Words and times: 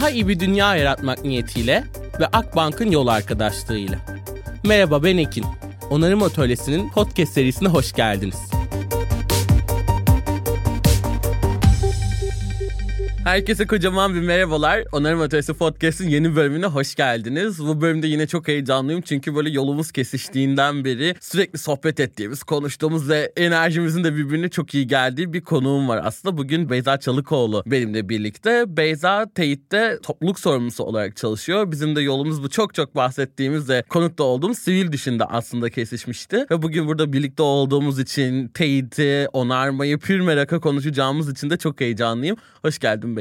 Daha 0.00 0.10
iyi 0.10 0.28
bir 0.28 0.40
dünya 0.40 0.76
yaratmak 0.76 1.24
niyetiyle 1.24 1.84
ve 2.20 2.26
Akbank'ın 2.26 2.90
yol 2.90 3.06
arkadaşlığıyla. 3.06 3.98
Merhaba 4.64 5.02
ben 5.04 5.16
Ekin. 5.18 5.44
Onarım 5.90 6.22
Atölyesi'nin 6.22 6.90
podcast 6.90 7.32
serisine 7.32 7.68
hoş 7.68 7.92
geldiniz. 7.92 8.49
Herkese 13.30 13.66
kocaman 13.66 14.14
bir 14.14 14.20
merhabalar. 14.20 14.84
Onarım 14.92 15.20
Atölyesi 15.20 15.54
Podcast'ın 15.54 16.08
yeni 16.08 16.36
bölümüne 16.36 16.66
hoş 16.66 16.94
geldiniz. 16.94 17.58
Bu 17.58 17.80
bölümde 17.80 18.06
yine 18.06 18.26
çok 18.26 18.48
heyecanlıyım 18.48 19.00
çünkü 19.00 19.34
böyle 19.34 19.50
yolumuz 19.50 19.92
kesiştiğinden 19.92 20.84
beri 20.84 21.14
sürekli 21.20 21.58
sohbet 21.58 22.00
ettiğimiz, 22.00 22.42
konuştuğumuz 22.42 23.08
ve 23.08 23.32
enerjimizin 23.36 24.04
de 24.04 24.16
birbirine 24.16 24.48
çok 24.48 24.74
iyi 24.74 24.86
geldiği 24.86 25.32
bir 25.32 25.40
konuğum 25.40 25.88
var. 25.88 26.00
Aslında 26.04 26.38
bugün 26.38 26.70
Beyza 26.70 27.00
Çalıkoğlu 27.00 27.62
benimle 27.66 28.08
birlikte. 28.08 28.64
Beyza 28.76 29.26
Teyit'te 29.34 29.98
topluluk 30.02 30.40
sorumlusu 30.40 30.84
olarak 30.84 31.16
çalışıyor. 31.16 31.70
Bizim 31.70 31.96
de 31.96 32.00
yolumuz 32.00 32.42
bu 32.42 32.50
çok 32.50 32.74
çok 32.74 32.96
bahsettiğimiz 32.96 33.68
ve 33.68 33.82
konukta 33.88 34.24
olduğumuz 34.24 34.58
sivil 34.58 34.92
dışında 34.92 35.30
aslında 35.30 35.70
kesişmişti. 35.70 36.46
Ve 36.50 36.62
bugün 36.62 36.86
burada 36.86 37.12
birlikte 37.12 37.42
olduğumuz 37.42 37.98
için 37.98 38.48
Teyit'i, 38.48 39.28
onarmayı, 39.32 39.98
pür 39.98 40.20
meraka 40.20 40.60
konuşacağımız 40.60 41.30
için 41.30 41.50
de 41.50 41.56
çok 41.56 41.80
heyecanlıyım. 41.80 42.36
Hoş 42.62 42.78
geldin 42.78 43.16
Beyza. 43.16 43.19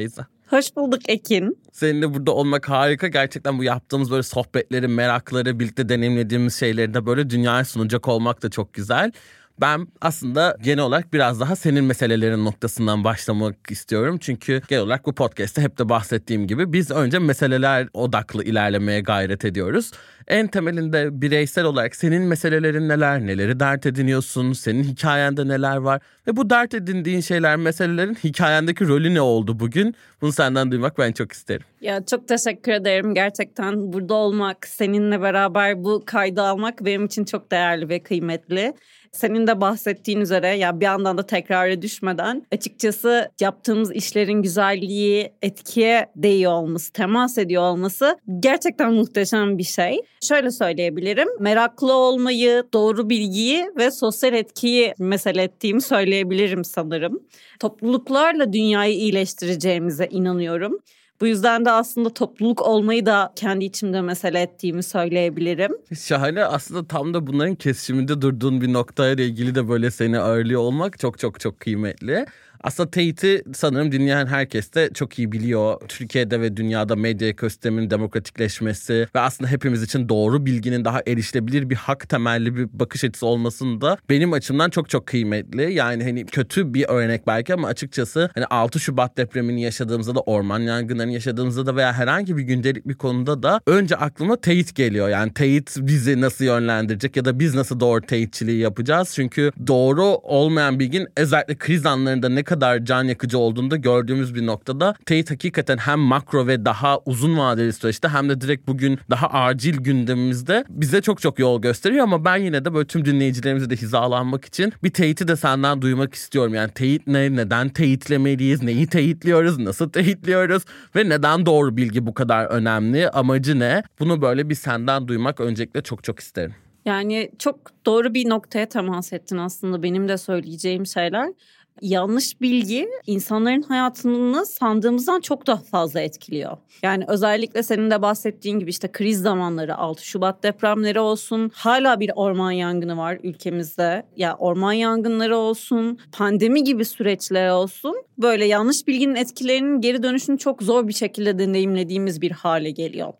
Hoş 0.49 0.75
bulduk 0.75 1.09
Ekin. 1.09 1.57
Seninle 1.71 2.13
burada 2.13 2.31
olmak 2.31 2.69
harika. 2.69 3.07
Gerçekten 3.07 3.57
bu 3.57 3.63
yaptığımız 3.63 4.11
böyle 4.11 4.23
sohbetleri, 4.23 4.87
merakları, 4.87 5.59
birlikte 5.59 5.89
deneyimlediğimiz 5.89 6.59
şeyleri 6.59 6.93
de 6.93 7.05
böyle 7.05 7.29
dünyaya 7.29 7.65
sunacak 7.65 8.07
olmak 8.07 8.43
da 8.43 8.49
çok 8.49 8.73
güzel. 8.73 9.11
Ben 9.61 9.87
aslında 10.01 10.57
genel 10.61 10.83
olarak 10.83 11.13
biraz 11.13 11.39
daha 11.39 11.55
senin 11.55 11.83
meselelerin 11.83 12.45
noktasından 12.45 13.03
başlamak 13.03 13.55
istiyorum. 13.69 14.17
Çünkü 14.21 14.61
genel 14.67 14.83
olarak 14.83 15.05
bu 15.05 15.15
podcast'te 15.15 15.61
hep 15.61 15.77
de 15.77 15.89
bahsettiğim 15.89 16.47
gibi 16.47 16.73
biz 16.73 16.91
önce 16.91 17.19
meseleler 17.19 17.87
odaklı 17.93 18.43
ilerlemeye 18.43 19.01
gayret 19.01 19.45
ediyoruz. 19.45 19.91
En 20.27 20.47
temelinde 20.47 21.21
bireysel 21.21 21.65
olarak 21.65 21.95
senin 21.95 22.21
meselelerin 22.21 22.89
neler, 22.89 23.19
neleri 23.19 23.59
dert 23.59 23.85
ediniyorsun, 23.85 24.53
senin 24.53 24.83
hikayende 24.83 25.47
neler 25.47 25.77
var 25.77 26.01
ve 26.27 26.35
bu 26.35 26.49
dert 26.49 26.73
edindiğin 26.73 27.21
şeyler, 27.21 27.55
meselelerin 27.55 28.15
hikayendeki 28.15 28.87
rolü 28.87 29.13
ne 29.13 29.21
oldu 29.21 29.59
bugün? 29.59 29.95
Bunu 30.21 30.31
senden 30.31 30.71
duymak 30.71 30.97
ben 30.97 31.11
çok 31.11 31.31
isterim. 31.31 31.65
Ya 31.81 32.05
çok 32.05 32.27
teşekkür 32.27 32.71
ederim. 32.71 33.13
Gerçekten 33.13 33.93
burada 33.93 34.13
olmak, 34.13 34.67
seninle 34.67 35.21
beraber 35.21 35.83
bu 35.83 36.03
kaydı 36.05 36.41
almak 36.41 36.85
benim 36.85 37.05
için 37.05 37.25
çok 37.25 37.51
değerli 37.51 37.89
ve 37.89 38.03
kıymetli. 38.03 38.73
Senin 39.11 39.47
de 39.47 39.61
bahsettiğin 39.61 40.21
üzere 40.21 40.47
ya 40.47 40.79
bir 40.79 40.85
yandan 40.85 41.17
da 41.17 41.25
tekrara 41.25 41.81
düşmeden 41.81 42.45
açıkçası 42.51 43.31
yaptığımız 43.41 43.91
işlerin 43.91 44.41
güzelliği, 44.41 45.33
etkiye 45.41 46.09
değiyor 46.15 46.51
olması, 46.51 46.93
temas 46.93 47.37
ediyor 47.37 47.63
olması 47.63 48.17
gerçekten 48.39 48.93
muhteşem 48.93 49.57
bir 49.57 49.63
şey. 49.63 50.01
Şöyle 50.21 50.51
söyleyebilirim. 50.51 51.27
Meraklı 51.39 51.93
olmayı, 51.93 52.63
doğru 52.73 53.09
bilgiyi 53.09 53.65
ve 53.77 53.91
sosyal 53.91 54.33
etkiyi 54.33 54.93
mesele 54.99 55.43
ettiğimi 55.43 55.81
söyleyebilirim 55.81 56.63
sanırım. 56.63 57.19
Topluluklarla 57.59 58.53
dünyayı 58.53 58.93
iyileştireceğimize 58.93 60.07
inanıyorum. 60.11 60.79
Bu 61.21 61.27
yüzden 61.27 61.65
de 61.65 61.71
aslında 61.71 62.09
topluluk 62.13 62.61
olmayı 62.61 63.05
da 63.05 63.33
kendi 63.35 63.65
içimde 63.65 64.01
mesele 64.01 64.41
ettiğimi 64.41 64.83
söyleyebilirim. 64.83 65.71
Şahane 65.99 66.45
aslında 66.45 66.87
tam 66.87 67.13
da 67.13 67.27
bunların 67.27 67.55
kesişiminde 67.55 68.21
durduğun 68.21 68.61
bir 68.61 68.73
noktayla 68.73 69.23
ilgili 69.23 69.55
de 69.55 69.69
böyle 69.69 69.91
seni 69.91 70.19
ağırlıyor 70.19 70.61
olmak 70.61 70.99
çok 70.99 71.19
çok 71.19 71.39
çok 71.39 71.59
kıymetli. 71.59 72.25
Aslında 72.63 72.89
Tate'i 72.89 73.43
sanırım 73.53 73.91
dinleyen 73.91 74.25
herkes 74.25 74.73
de 74.73 74.89
çok 74.93 75.19
iyi 75.19 75.31
biliyor. 75.31 75.81
Türkiye'de 75.87 76.41
ve 76.41 76.57
dünyada 76.57 76.95
medya 76.95 77.27
ekosisteminin 77.27 77.89
demokratikleşmesi 77.89 79.07
ve 79.15 79.19
aslında 79.19 79.51
hepimiz 79.51 79.83
için 79.83 80.09
doğru 80.09 80.45
bilginin 80.45 80.85
daha 80.85 81.01
erişilebilir 81.07 81.69
bir 81.69 81.75
hak 81.75 82.09
temelli 82.09 82.55
bir 82.55 82.67
bakış 82.73 83.03
açısı 83.03 83.25
olmasının 83.25 83.81
da 83.81 83.97
benim 84.09 84.33
açımdan 84.33 84.69
çok 84.69 84.89
çok 84.89 85.05
kıymetli. 85.05 85.73
Yani 85.73 86.03
hani 86.03 86.25
kötü 86.25 86.73
bir 86.73 86.85
örnek 86.87 87.27
belki 87.27 87.53
ama 87.53 87.67
açıkçası 87.67 88.29
hani 88.35 88.45
6 88.45 88.79
Şubat 88.79 89.17
depremini 89.17 89.61
yaşadığımızda 89.61 90.15
da 90.15 90.19
orman 90.19 90.59
yangınlarını 90.59 91.11
yaşadığımızda 91.11 91.65
da 91.65 91.75
veya 91.75 91.93
herhangi 91.93 92.37
bir 92.37 92.43
gündelik 92.43 92.87
bir 92.87 92.95
konuda 92.95 93.43
da 93.43 93.61
önce 93.67 93.95
aklıma 93.95 94.35
teyit 94.35 94.75
geliyor. 94.75 95.09
Yani 95.09 95.33
teyit 95.33 95.75
bizi 95.79 96.21
nasıl 96.21 96.45
yönlendirecek 96.45 97.17
ya 97.17 97.25
da 97.25 97.39
biz 97.39 97.55
nasıl 97.55 97.79
doğru 97.79 98.01
teyitçiliği 98.01 98.59
yapacağız? 98.59 99.11
Çünkü 99.15 99.51
doğru 99.67 100.03
olmayan 100.03 100.79
bilgin 100.79 101.07
özellikle 101.17 101.57
kriz 101.57 101.85
anlarında 101.85 102.29
ne 102.29 102.43
kadar 102.49 102.85
can 102.85 103.03
yakıcı 103.03 103.37
olduğunu 103.37 103.71
da 103.71 103.75
gördüğümüz 103.75 104.35
bir 104.35 104.45
noktada 104.45 104.95
teyit 105.05 105.31
hakikaten 105.31 105.77
hem 105.77 105.99
makro 105.99 106.47
ve 106.47 106.65
daha 106.65 106.99
uzun 107.05 107.37
vadeli 107.37 107.73
süreçte 107.73 108.07
hem 108.07 108.29
de 108.29 108.41
direkt 108.41 108.67
bugün 108.67 108.99
daha 109.09 109.27
acil 109.27 109.77
gündemimizde 109.77 110.63
bize 110.69 111.01
çok 111.01 111.21
çok 111.21 111.39
yol 111.39 111.61
gösteriyor 111.61 112.03
ama 112.03 112.25
ben 112.25 112.37
yine 112.37 112.65
de 112.65 112.73
böyle 112.73 112.87
tüm 112.87 113.05
dinleyicilerimize 113.05 113.69
de 113.69 113.75
hizalanmak 113.75 114.45
için 114.45 114.73
bir 114.83 114.89
teyiti 114.89 115.27
de 115.27 115.35
senden 115.35 115.81
duymak 115.81 116.13
istiyorum. 116.13 116.53
Yani 116.53 116.71
teyit 116.71 117.07
ne, 117.07 117.35
neden 117.35 117.69
teyitlemeliyiz, 117.69 118.63
neyi 118.63 118.87
teyitliyoruz, 118.87 119.57
nasıl 119.57 119.89
teyitliyoruz 119.89 120.63
ve 120.95 121.09
neden 121.09 121.45
doğru 121.45 121.77
bilgi 121.77 122.05
bu 122.05 122.13
kadar 122.13 122.45
önemli, 122.45 123.09
amacı 123.09 123.59
ne? 123.59 123.83
Bunu 123.99 124.21
böyle 124.21 124.49
bir 124.49 124.55
senden 124.55 125.07
duymak 125.07 125.39
öncelikle 125.39 125.81
çok 125.81 126.03
çok 126.03 126.19
isterim. 126.19 126.53
Yani 126.85 127.31
çok 127.39 127.59
doğru 127.85 128.13
bir 128.13 128.29
noktaya 128.29 128.69
temas 128.69 129.13
ettin 129.13 129.37
aslında 129.37 129.83
benim 129.83 130.07
de 130.07 130.17
söyleyeceğim 130.17 130.85
şeyler 130.85 131.33
yanlış 131.81 132.41
bilgi 132.41 132.89
insanların 133.07 133.61
hayatını 133.61 134.45
sandığımızdan 134.45 135.21
çok 135.21 135.47
daha 135.47 135.57
fazla 135.57 135.99
etkiliyor. 135.99 136.57
Yani 136.83 137.03
özellikle 137.07 137.63
senin 137.63 137.91
de 137.91 138.01
bahsettiğin 138.01 138.59
gibi 138.59 138.69
işte 138.69 138.91
kriz 138.91 139.21
zamanları 139.21 139.75
6 139.75 140.05
Şubat 140.05 140.43
depremleri 140.43 140.99
olsun 140.99 141.51
hala 141.53 141.99
bir 141.99 142.11
orman 142.15 142.51
yangını 142.51 142.97
var 142.97 143.17
ülkemizde. 143.23 144.05
Ya 144.15 144.35
orman 144.35 144.73
yangınları 144.73 145.37
olsun 145.37 145.99
pandemi 146.11 146.63
gibi 146.63 146.85
süreçler 146.85 147.49
olsun 147.49 147.95
böyle 148.17 148.45
yanlış 148.45 148.87
bilginin 148.87 149.15
etkilerinin 149.15 149.81
geri 149.81 150.03
dönüşünü 150.03 150.37
çok 150.37 150.63
zor 150.63 150.87
bir 150.87 150.93
şekilde 150.93 151.39
deneyimlediğimiz 151.39 152.21
bir 152.21 152.31
hale 152.31 152.71
geliyor. 152.71 153.13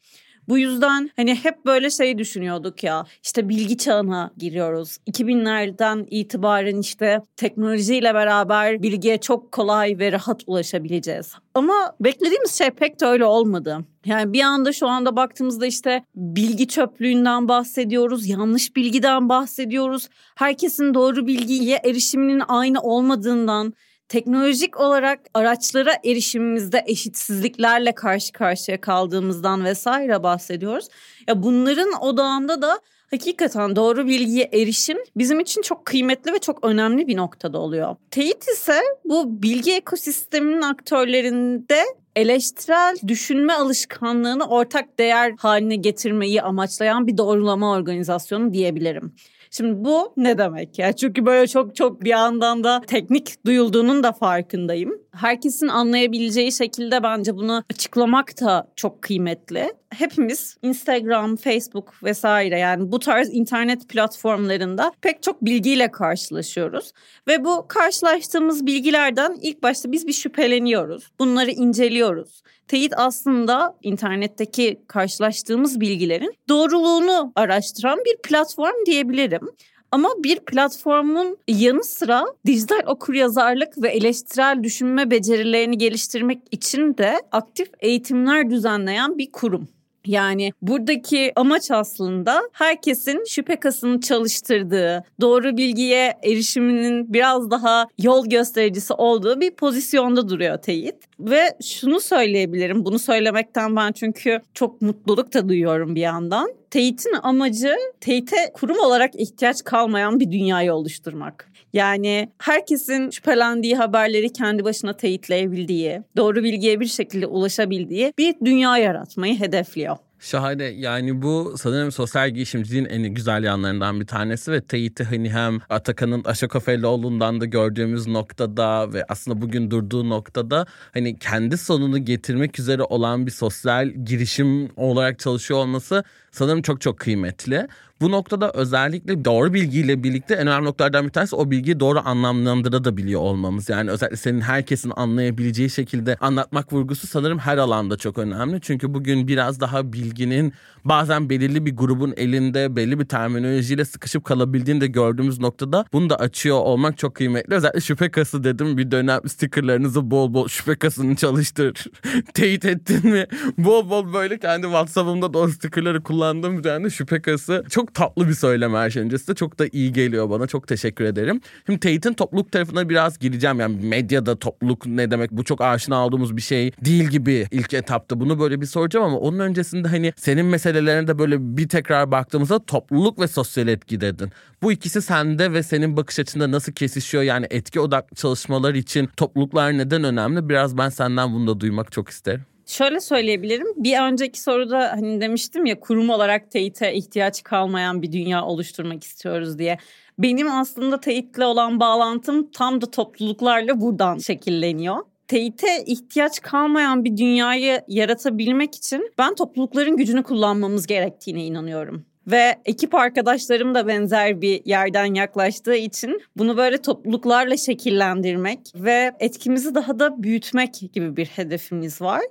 Bu 0.50 0.58
yüzden 0.58 1.10
hani 1.16 1.36
hep 1.36 1.66
böyle 1.66 1.90
şey 1.90 2.18
düşünüyorduk 2.18 2.84
ya 2.84 3.06
işte 3.24 3.50
bilgi 3.50 3.78
çağına 3.78 4.32
giriyoruz. 4.38 4.98
2000'lerden 5.08 6.08
itibaren 6.10 6.80
işte 6.80 7.22
teknolojiyle 7.36 8.14
beraber 8.14 8.84
bilgiye 8.84 9.18
çok 9.18 9.52
kolay 9.52 10.00
ve 10.00 10.12
rahat 10.12 10.44
ulaşabileceğiz. 10.48 11.36
Ama 11.54 11.96
beklediğimiz 12.00 12.58
şey 12.58 12.70
pek 12.70 13.02
de 13.02 13.06
öyle 13.06 13.26
olmadı. 13.26 13.78
Yani 14.06 14.34
bir 14.34 14.42
anda 14.42 14.74
şu 14.74 14.88
anda 14.88 15.16
baktığımızda 15.16 15.66
işte 15.66 16.04
bilgi 16.16 16.68
çöplüğünden 16.68 17.48
bahsediyoruz, 17.48 18.28
yanlış 18.28 18.76
bilgiden 18.76 19.30
bahsediyoruz. 19.30 20.10
Herkesin 20.36 20.94
doğru 20.94 21.28
bilgiye 21.28 21.82
erişiminin 21.84 22.44
aynı 22.48 22.82
olmadığından, 22.82 23.74
teknolojik 24.10 24.80
olarak 24.80 25.20
araçlara 25.34 25.94
erişimimizde 26.06 26.84
eşitsizliklerle 26.88 27.92
karşı 27.96 28.34
karşıya 28.34 28.82
kaldığımızdan 28.82 29.66
vesaire 29.66 30.24
bahsediyoruz. 30.24 30.88
Ya 31.28 31.44
bunların 31.44 32.02
odağında 32.02 32.62
da 32.62 32.80
hakikaten 33.12 33.76
doğru 33.76 34.08
bilgiye 34.08 34.50
erişim 34.54 34.98
bizim 35.16 35.40
için 35.40 35.62
çok 35.62 35.86
kıymetli 35.86 36.34
ve 36.34 36.40
çok 36.40 36.66
önemli 36.66 37.08
bir 37.08 37.18
noktada 37.18 37.58
oluyor. 37.58 37.96
Teyit 38.12 38.48
ise 38.48 38.82
bu 39.06 39.44
bilgi 39.44 39.74
ekosisteminin 39.74 40.62
aktörlerinde 40.62 41.84
eleştirel 42.16 42.98
düşünme 43.08 43.54
alışkanlığını 43.54 44.48
ortak 44.48 45.00
değer 45.00 45.34
haline 45.40 45.76
getirmeyi 45.76 46.42
amaçlayan 46.42 47.08
bir 47.08 47.18
doğrulama 47.18 47.72
organizasyonu 47.72 48.54
diyebilirim. 48.54 49.16
Şimdi 49.50 49.86
bu 49.86 50.14
ne 50.18 50.38
demek 50.38 50.80
ya? 50.80 50.94
Çünkü 50.94 51.26
böyle 51.26 51.48
çok 51.48 51.76
çok 51.76 52.02
bir 52.02 52.10
yandan 52.10 52.64
da 52.64 52.82
teknik 52.88 53.46
duyulduğunun 53.46 54.04
da 54.04 54.12
farkındayım. 54.12 55.02
Herkesin 55.20 55.68
anlayabileceği 55.68 56.52
şekilde 56.52 57.04
bence 57.04 57.36
bunu 57.36 57.64
açıklamak 57.74 58.42
da 58.42 58.68
çok 58.76 59.02
kıymetli. 59.02 59.74
Hepimiz 59.90 60.58
Instagram, 60.62 61.36
Facebook 61.36 62.04
vesaire 62.04 62.60
yani 62.60 62.92
bu 62.92 63.00
tarz 63.00 63.30
internet 63.34 63.90
platformlarında 63.90 64.92
pek 65.02 65.24
çok 65.24 65.46
bilgiyle 65.46 65.92
karşılaşıyoruz. 65.92 66.92
Ve 67.28 67.46
bu 67.46 67.66
karşılaştığımız 67.68 68.66
bilgilerden 68.66 69.38
ilk 69.42 69.64
başta 69.64 69.92
biz 69.92 70.08
bir 70.08 70.14
şüpheleniyoruz. 70.14 71.08
Bunları 71.20 71.52
inceliyoruz. 71.52 72.42
Teyit 72.68 72.94
aslında 72.98 73.78
internetteki 73.82 74.82
karşılaştığımız 74.88 75.80
bilgilerin 75.80 76.34
doğruluğunu 76.50 77.32
araştıran 77.36 78.00
bir 78.06 78.18
platform 78.24 78.86
diyebilirim. 78.86 79.50
Ama 79.92 80.10
bir 80.24 80.40
platformun 80.40 81.38
yanı 81.48 81.84
sıra 81.84 82.26
dijital 82.46 82.82
okuryazarlık 82.88 83.82
ve 83.84 83.90
eleştirel 83.90 84.64
düşünme 84.64 85.12
becerilerini 85.12 85.78
geliştirmek 85.78 86.40
için 86.52 86.98
de 86.98 87.22
aktif 87.32 87.68
eğitimler 87.80 88.50
düzenleyen 88.50 89.18
bir 89.18 89.32
kurum. 89.32 89.68
Yani 90.10 90.52
buradaki 90.62 91.32
amaç 91.36 91.72
aslında 91.72 92.42
herkesin 92.54 93.24
şüphe 93.28 93.56
kasını 93.56 94.02
çalıştırdığı, 94.02 95.04
doğru 95.22 95.58
bilgiye 95.58 96.14
erişiminin 96.24 97.14
biraz 97.14 97.52
daha 97.52 97.88
yol 97.98 98.26
göstericisi 98.26 98.94
olduğu 98.94 99.42
bir 99.42 99.52
pozisyonda 99.52 100.30
duruyor 100.30 100.58
teyit. 100.58 100.96
Ve 101.20 101.58
şunu 101.64 102.00
söyleyebilirim. 102.00 102.86
Bunu 102.86 103.00
söylemekten 103.00 103.76
ben 103.76 103.92
çünkü 103.92 104.42
çok 104.54 104.82
mutluluk 104.82 105.34
da 105.34 105.50
duyuyorum 105.50 105.96
bir 105.96 106.02
yandan. 106.02 106.50
Teyit'in 106.72 107.14
amacı 107.24 107.76
teyite 108.02 108.36
kurum 108.54 108.80
olarak 108.80 109.16
ihtiyaç 109.16 109.64
kalmayan 109.64 110.20
bir 110.20 110.32
dünyayı 110.32 110.74
oluşturmak. 110.74 111.49
Yani 111.74 112.30
herkesin 112.38 113.10
şüphelendiği 113.10 113.76
haberleri 113.76 114.34
kendi 114.34 114.64
başına 114.64 114.98
teyitleyebildiği, 114.98 116.02
doğru 116.18 116.44
bilgiye 116.44 116.80
bir 116.80 116.86
şekilde 116.86 117.26
ulaşabildiği 117.26 118.14
bir 118.18 118.36
dünya 118.46 118.78
yaratmayı 118.78 119.40
hedefliyor. 119.40 119.98
Şahane 120.20 120.64
yani 120.64 121.22
bu 121.22 121.56
sanırım 121.58 121.92
sosyal 121.92 122.30
girişimciliğin 122.30 122.86
en 122.86 123.02
güzel 123.02 123.44
yanlarından 123.44 124.00
bir 124.00 124.08
tanesi 124.08 124.52
ve 124.52 124.62
Teyit'i 124.62 125.04
hani 125.04 125.30
hem 125.32 125.60
Atakan'ın 125.70 126.24
Aşakofeloğlu'ndan 126.24 127.42
da 127.42 127.46
gördüğümüz 127.46 128.08
noktada 128.08 128.94
ve 128.94 129.06
aslında 129.10 129.42
bugün 129.42 129.72
durduğu 129.72 130.10
noktada 130.10 130.66
hani 130.94 131.20
kendi 131.20 131.58
sonunu 131.58 132.06
getirmek 132.06 132.60
üzere 132.60 132.84
olan 132.84 133.26
bir 133.26 133.32
sosyal 133.32 133.88
girişim 133.90 134.70
olarak 134.76 135.20
çalışıyor 135.20 135.60
olması 135.60 136.04
sanırım 136.32 136.62
çok 136.62 136.82
çok 136.82 137.00
kıymetli. 137.00 137.68
Bu 138.02 138.12
noktada 138.12 138.52
özellikle 138.52 139.26
doğru 139.26 139.54
bilgiyle 139.54 140.04
birlikte 140.04 140.34
en 140.34 140.48
önemli 140.48 140.66
noktalardan 140.66 141.06
bir 141.06 141.12
tanesi 141.12 141.36
o 141.36 141.52
bilgiyi 141.52 141.80
doğru 141.80 142.02
anlamlandırabiliyor 142.06 143.22
olmamız. 143.22 143.70
Yani 143.70 143.92
özellikle 143.92 144.18
senin 144.18 144.42
herkesin 144.42 144.92
anlayabileceği 144.96 145.70
şekilde 145.70 146.16
anlatmak 146.16 146.74
vurgusu 146.74 147.08
sanırım 147.08 147.40
her 147.40 147.58
alanda 147.58 147.98
çok 147.98 148.18
önemli. 148.18 148.62
Çünkü 148.62 148.94
bugün 148.94 149.28
biraz 149.28 149.60
daha 149.60 149.94
bilginin 149.94 150.54
bazen 150.86 151.30
belirli 151.30 151.66
bir 151.66 151.76
grubun 151.76 152.14
elinde 152.18 152.76
belli 152.76 153.00
bir 153.00 153.06
terminolojiyle 153.06 153.86
sıkışıp 153.86 154.24
kalabildiğini 154.24 154.82
de 154.82 154.88
gördüğümüz 154.88 155.40
noktada 155.40 155.86
bunu 155.94 156.10
da 156.10 156.16
açıyor 156.16 156.58
olmak 156.58 156.98
çok 156.98 157.16
kıymetli. 157.16 157.56
Özellikle 157.56 157.82
şüphe 157.82 158.12
kası 158.12 158.44
dedim 158.44 158.78
bir 158.78 158.92
dönem 158.92 159.20
stickerlarınızı 159.28 160.12
bol 160.12 160.34
bol 160.34 160.48
şüphe 160.48 160.76
kasını 160.76 161.16
çalıştır. 161.16 161.86
Teyit 162.34 162.66
ettin 162.66 163.08
mi? 163.10 163.26
Bol 163.58 163.90
bol 163.90 164.14
böyle 164.14 164.40
kendi 164.40 164.64
WhatsApp'ımda 164.64 165.34
da 165.34 165.38
o 165.38 165.48
stickerları 165.48 166.04
kullandığım 166.04 166.58
bir 166.58 166.64
tane 166.64 166.90
şüphe 166.90 167.22
kası. 167.22 167.64
Çok 167.70 167.89
tatlı 167.94 168.28
bir 168.28 168.34
söylem 168.34 168.74
her 168.74 168.90
şey 168.90 169.04
öncesinde. 169.04 169.36
Çok 169.36 169.60
da 169.60 169.66
iyi 169.72 169.94
geliyor 169.94 170.30
bana. 170.30 170.48
Çok 170.48 170.68
teşekkür 170.68 171.06
ederim. 171.06 171.42
Şimdi 171.66 171.80
Teyit'in 171.80 172.14
topluluk 172.14 172.52
tarafına 172.52 172.90
biraz 172.90 173.20
gireceğim. 173.20 173.60
Yani 173.60 173.86
medyada 173.86 174.36
topluluk 174.40 174.86
ne 174.86 175.12
demek? 175.12 175.32
Bu 175.32 175.44
çok 175.44 175.62
aşina 175.62 176.06
olduğumuz 176.06 176.38
bir 176.38 176.42
şey 176.42 176.72
değil 176.86 177.04
gibi 177.04 177.48
ilk 177.52 177.74
etapta. 177.74 178.20
Bunu 178.20 178.40
böyle 178.40 178.62
bir 178.62 178.66
soracağım 178.66 179.06
ama 179.06 179.18
onun 179.18 179.40
öncesinde 179.40 179.88
hani 179.88 180.14
senin 180.16 180.46
meselelerine 180.46 181.08
de 181.08 181.20
böyle 181.20 181.58
bir 181.58 181.70
tekrar 181.70 182.12
baktığımızda 182.12 182.66
topluluk 182.66 183.20
ve 183.20 183.28
sosyal 183.28 183.68
etki 183.68 184.02
dedin. 184.02 184.32
Bu 184.64 184.72
ikisi 184.72 185.02
sende 185.02 185.54
ve 185.54 185.64
senin 185.64 185.98
bakış 185.98 186.20
açında 186.20 186.52
nasıl 186.52 186.72
kesişiyor? 186.72 187.24
Yani 187.24 187.48
etki 187.50 187.80
odaklı 187.80 188.16
çalışmalar 188.16 188.74
için 188.74 189.10
topluluklar 189.18 189.78
neden 189.78 190.04
önemli? 190.04 190.50
Biraz 190.50 190.78
ben 190.78 190.90
senden 190.90 191.34
bunu 191.34 191.48
da 191.48 191.60
duymak 191.60 191.92
çok 191.92 192.10
isterim. 192.10 192.42
Şöyle 192.70 193.00
söyleyebilirim. 193.00 193.68
Bir 193.76 194.00
önceki 194.00 194.42
soruda 194.42 194.92
hani 194.92 195.22
demiştim 195.22 195.66
ya 195.66 195.80
kurum 195.80 196.10
olarak 196.10 196.52
teyite 196.52 196.94
ihtiyaç 196.94 197.44
kalmayan 197.44 198.02
bir 198.02 198.12
dünya 198.12 198.46
oluşturmak 198.46 199.04
istiyoruz 199.04 199.60
diye. 199.60 199.78
Benim 200.20 200.52
aslında 200.52 201.00
teyitle 201.00 201.46
olan 201.46 201.80
bağlantım 201.80 202.52
tam 202.52 202.82
da 202.82 202.92
topluluklarla 202.92 203.82
buradan 203.82 204.18
şekilleniyor 204.18 204.98
teyite 205.30 205.84
ihtiyaç 205.86 206.42
kalmayan 206.42 207.06
bir 207.06 207.18
dünyayı 207.18 207.82
yaratabilmek 207.88 208.76
için 208.76 209.12
ben 209.18 209.36
toplulukların 209.36 209.98
gücünü 209.98 210.24
kullanmamız 210.24 210.88
gerektiğine 210.88 211.46
inanıyorum. 211.46 212.06
Ve 212.32 212.56
ekip 212.66 212.96
arkadaşlarım 212.96 213.76
da 213.76 213.88
benzer 213.88 214.42
bir 214.42 214.62
yerden 214.66 215.14
yaklaştığı 215.14 215.76
için 215.76 216.22
bunu 216.38 216.58
böyle 216.58 216.78
topluluklarla 216.78 217.58
şekillendirmek 217.58 218.60
ve 218.76 219.12
etkimizi 219.20 219.76
daha 219.76 220.00
da 220.00 220.24
büyütmek 220.24 220.74
gibi 220.94 221.18
bir 221.18 221.26
hedefimiz 221.26 222.02
var. 222.02 222.22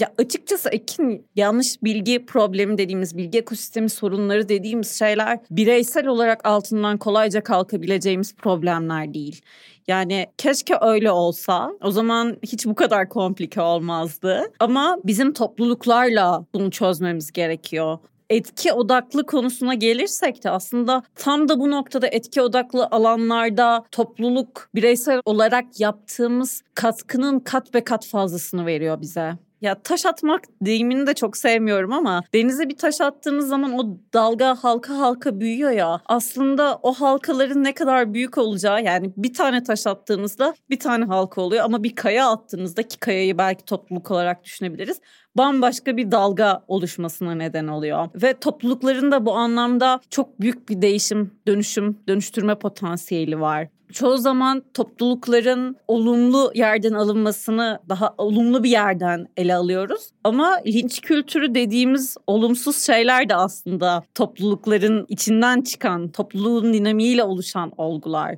Ya 0.00 0.12
açıkçası 0.18 0.68
Ekin 0.68 1.26
yanlış 1.36 1.82
bilgi 1.82 2.26
problemi 2.26 2.78
dediğimiz 2.78 3.16
bilgi 3.16 3.38
ekosistemi 3.38 3.90
sorunları 3.90 4.48
dediğimiz 4.48 4.98
şeyler 4.98 5.38
bireysel 5.50 6.06
olarak 6.06 6.46
altından 6.46 6.98
kolayca 6.98 7.42
kalkabileceğimiz 7.42 8.34
problemler 8.34 9.14
değil. 9.14 9.42
Yani 9.88 10.26
keşke 10.38 10.74
öyle 10.80 11.10
olsa. 11.10 11.72
O 11.82 11.90
zaman 11.90 12.36
hiç 12.42 12.66
bu 12.66 12.74
kadar 12.74 13.08
komplike 13.08 13.60
olmazdı. 13.60 14.52
Ama 14.60 14.98
bizim 15.04 15.32
topluluklarla 15.32 16.46
bunu 16.54 16.70
çözmemiz 16.70 17.32
gerekiyor 17.32 17.98
etki 18.30 18.72
odaklı 18.72 19.26
konusuna 19.26 19.74
gelirsek 19.74 20.44
de 20.44 20.50
aslında 20.50 21.02
tam 21.14 21.48
da 21.48 21.60
bu 21.60 21.70
noktada 21.70 22.06
etki 22.06 22.42
odaklı 22.42 22.88
alanlarda 22.90 23.84
topluluk 23.90 24.68
bireysel 24.74 25.20
olarak 25.24 25.80
yaptığımız 25.80 26.62
katkının 26.74 27.40
kat 27.40 27.74
ve 27.74 27.84
kat 27.84 28.06
fazlasını 28.06 28.66
veriyor 28.66 29.00
bize. 29.00 29.49
Ya 29.60 29.82
taş 29.82 30.06
atmak 30.06 30.44
deyimini 30.62 31.06
de 31.06 31.14
çok 31.14 31.36
sevmiyorum 31.36 31.92
ama 31.92 32.22
denize 32.34 32.68
bir 32.68 32.76
taş 32.76 33.00
attığınız 33.00 33.48
zaman 33.48 33.78
o 33.78 33.98
dalga 34.14 34.54
halka 34.54 34.98
halka 34.98 35.40
büyüyor 35.40 35.70
ya. 35.70 36.00
Aslında 36.06 36.78
o 36.82 36.92
halkaların 36.92 37.64
ne 37.64 37.74
kadar 37.74 38.14
büyük 38.14 38.38
olacağı 38.38 38.82
yani 38.82 39.12
bir 39.16 39.34
tane 39.34 39.62
taş 39.62 39.86
attığınızda 39.86 40.54
bir 40.70 40.78
tane 40.78 41.04
halka 41.04 41.40
oluyor 41.40 41.64
ama 41.64 41.82
bir 41.82 41.94
kaya 41.94 42.30
attığınızda 42.30 42.82
ki 42.82 42.98
kayayı 42.98 43.38
belki 43.38 43.64
topluluk 43.64 44.10
olarak 44.10 44.44
düşünebiliriz 44.44 45.00
bambaşka 45.36 45.96
bir 45.96 46.10
dalga 46.10 46.64
oluşmasına 46.68 47.34
neden 47.34 47.66
oluyor. 47.66 48.08
Ve 48.14 48.34
toplulukların 48.34 49.12
da 49.12 49.26
bu 49.26 49.32
anlamda 49.32 50.00
çok 50.10 50.40
büyük 50.40 50.68
bir 50.68 50.82
değişim, 50.82 51.34
dönüşüm, 51.46 51.98
dönüştürme 52.08 52.54
potansiyeli 52.54 53.40
var 53.40 53.68
çoğu 53.92 54.18
zaman 54.18 54.62
toplulukların 54.74 55.76
olumlu 55.88 56.52
yerden 56.54 56.92
alınmasını 56.92 57.78
daha 57.88 58.14
olumlu 58.18 58.62
bir 58.62 58.70
yerden 58.70 59.26
ele 59.36 59.54
alıyoruz. 59.54 60.10
Ama 60.24 60.60
linç 60.66 61.00
kültürü 61.00 61.54
dediğimiz 61.54 62.16
olumsuz 62.26 62.86
şeyler 62.86 63.28
de 63.28 63.34
aslında 63.34 64.02
toplulukların 64.14 65.06
içinden 65.08 65.60
çıkan, 65.60 66.08
topluluğun 66.08 66.72
dinamiğiyle 66.72 67.24
oluşan 67.24 67.72
olgular. 67.76 68.36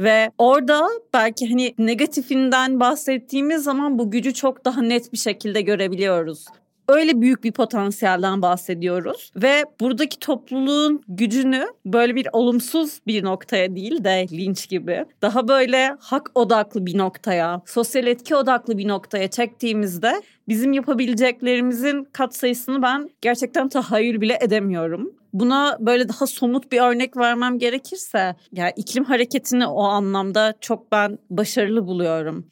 Ve 0.00 0.30
orada 0.38 0.88
belki 1.14 1.48
hani 1.48 1.74
negatifinden 1.78 2.80
bahsettiğimiz 2.80 3.64
zaman 3.64 3.98
bu 3.98 4.10
gücü 4.10 4.34
çok 4.34 4.64
daha 4.64 4.82
net 4.82 5.12
bir 5.12 5.18
şekilde 5.18 5.60
görebiliyoruz. 5.60 6.44
Öyle 6.88 7.20
büyük 7.20 7.44
bir 7.44 7.52
potansiyelden 7.52 8.42
bahsediyoruz 8.42 9.32
ve 9.36 9.64
buradaki 9.80 10.18
topluluğun 10.18 11.02
gücünü 11.08 11.66
böyle 11.86 12.14
bir 12.14 12.28
olumsuz 12.32 13.00
bir 13.06 13.24
noktaya 13.24 13.76
değil 13.76 14.04
de 14.04 14.26
linç 14.32 14.68
gibi 14.68 15.04
daha 15.22 15.48
böyle 15.48 15.96
hak 16.00 16.30
odaklı 16.34 16.86
bir 16.86 16.98
noktaya, 16.98 17.62
sosyal 17.66 18.06
etki 18.06 18.36
odaklı 18.36 18.78
bir 18.78 18.88
noktaya 18.88 19.30
çektiğimizde 19.30 20.22
bizim 20.48 20.72
yapabileceklerimizin 20.72 22.04
katsayısını 22.04 22.82
ben 22.82 23.10
gerçekten 23.20 23.68
tahayyül 23.68 24.20
bile 24.20 24.38
edemiyorum. 24.40 25.12
Buna 25.32 25.76
böyle 25.80 26.08
daha 26.08 26.26
somut 26.26 26.72
bir 26.72 26.80
örnek 26.80 27.16
vermem 27.16 27.58
gerekirse, 27.58 28.36
yani 28.52 28.72
iklim 28.76 29.04
hareketini 29.04 29.66
o 29.66 29.82
anlamda 29.82 30.54
çok 30.60 30.92
ben 30.92 31.18
başarılı 31.30 31.86
buluyorum. 31.86 32.46